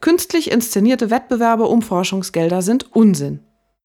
künstlich 0.00 0.50
inszenierte 0.50 1.10
Wettbewerbe 1.10 1.66
um 1.66 1.82
Forschungsgelder 1.82 2.62
sind 2.62 2.94
Unsinn. 2.94 3.40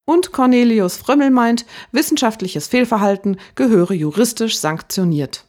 Und 0.05 0.31
Cornelius 0.31 0.97
Frömmel 0.97 1.31
meint, 1.31 1.65
wissenschaftliches 1.91 2.67
Fehlverhalten 2.67 3.38
gehöre 3.55 3.93
juristisch 3.93 4.59
sanktioniert. 4.59 5.44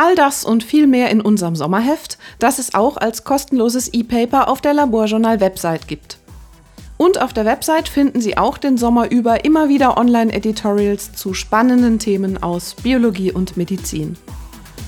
All 0.00 0.14
das 0.14 0.46
und 0.46 0.64
viel 0.64 0.86
mehr 0.86 1.10
in 1.10 1.20
unserem 1.20 1.54
Sommerheft, 1.54 2.16
das 2.38 2.58
es 2.58 2.72
auch 2.72 2.96
als 2.96 3.22
kostenloses 3.22 3.92
E-Paper 3.92 4.48
auf 4.48 4.62
der 4.62 4.72
Laborjournal-Website 4.72 5.88
gibt. 5.88 6.16
Und 6.96 7.20
auf 7.20 7.34
der 7.34 7.44
Website 7.44 7.86
finden 7.86 8.22
Sie 8.22 8.38
auch 8.38 8.56
den 8.56 8.78
Sommer 8.78 9.10
über 9.10 9.44
immer 9.44 9.68
wieder 9.68 9.98
Online-Editorials 9.98 11.12
zu 11.12 11.34
spannenden 11.34 11.98
Themen 11.98 12.42
aus 12.42 12.76
Biologie 12.82 13.30
und 13.30 13.58
Medizin. 13.58 14.16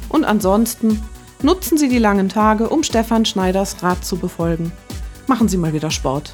Und 0.08 0.24
ansonsten 0.24 1.02
nutzen 1.42 1.76
Sie 1.76 1.90
die 1.90 1.98
langen 1.98 2.30
Tage, 2.30 2.70
um 2.70 2.82
Stefan 2.82 3.26
Schneiders 3.26 3.82
Rat 3.82 4.06
zu 4.06 4.16
befolgen. 4.16 4.72
Machen 5.26 5.46
Sie 5.46 5.58
mal 5.58 5.74
wieder 5.74 5.90
Sport. 5.90 6.32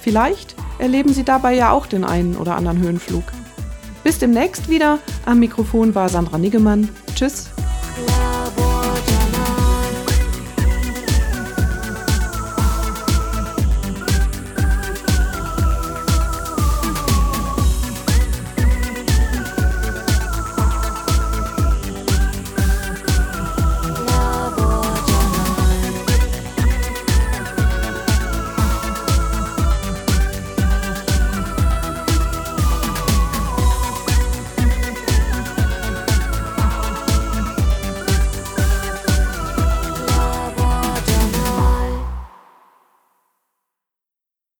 Vielleicht 0.00 0.54
erleben 0.78 1.12
Sie 1.12 1.24
dabei 1.24 1.56
ja 1.56 1.72
auch 1.72 1.86
den 1.86 2.04
einen 2.04 2.36
oder 2.36 2.54
anderen 2.54 2.78
Höhenflug. 2.78 3.24
Bis 4.04 4.20
demnächst 4.20 4.68
wieder. 4.68 5.00
Am 5.26 5.40
Mikrofon 5.40 5.96
war 5.96 6.08
Sandra 6.08 6.38
Niggemann. 6.38 6.90
Tschüss. 7.16 7.50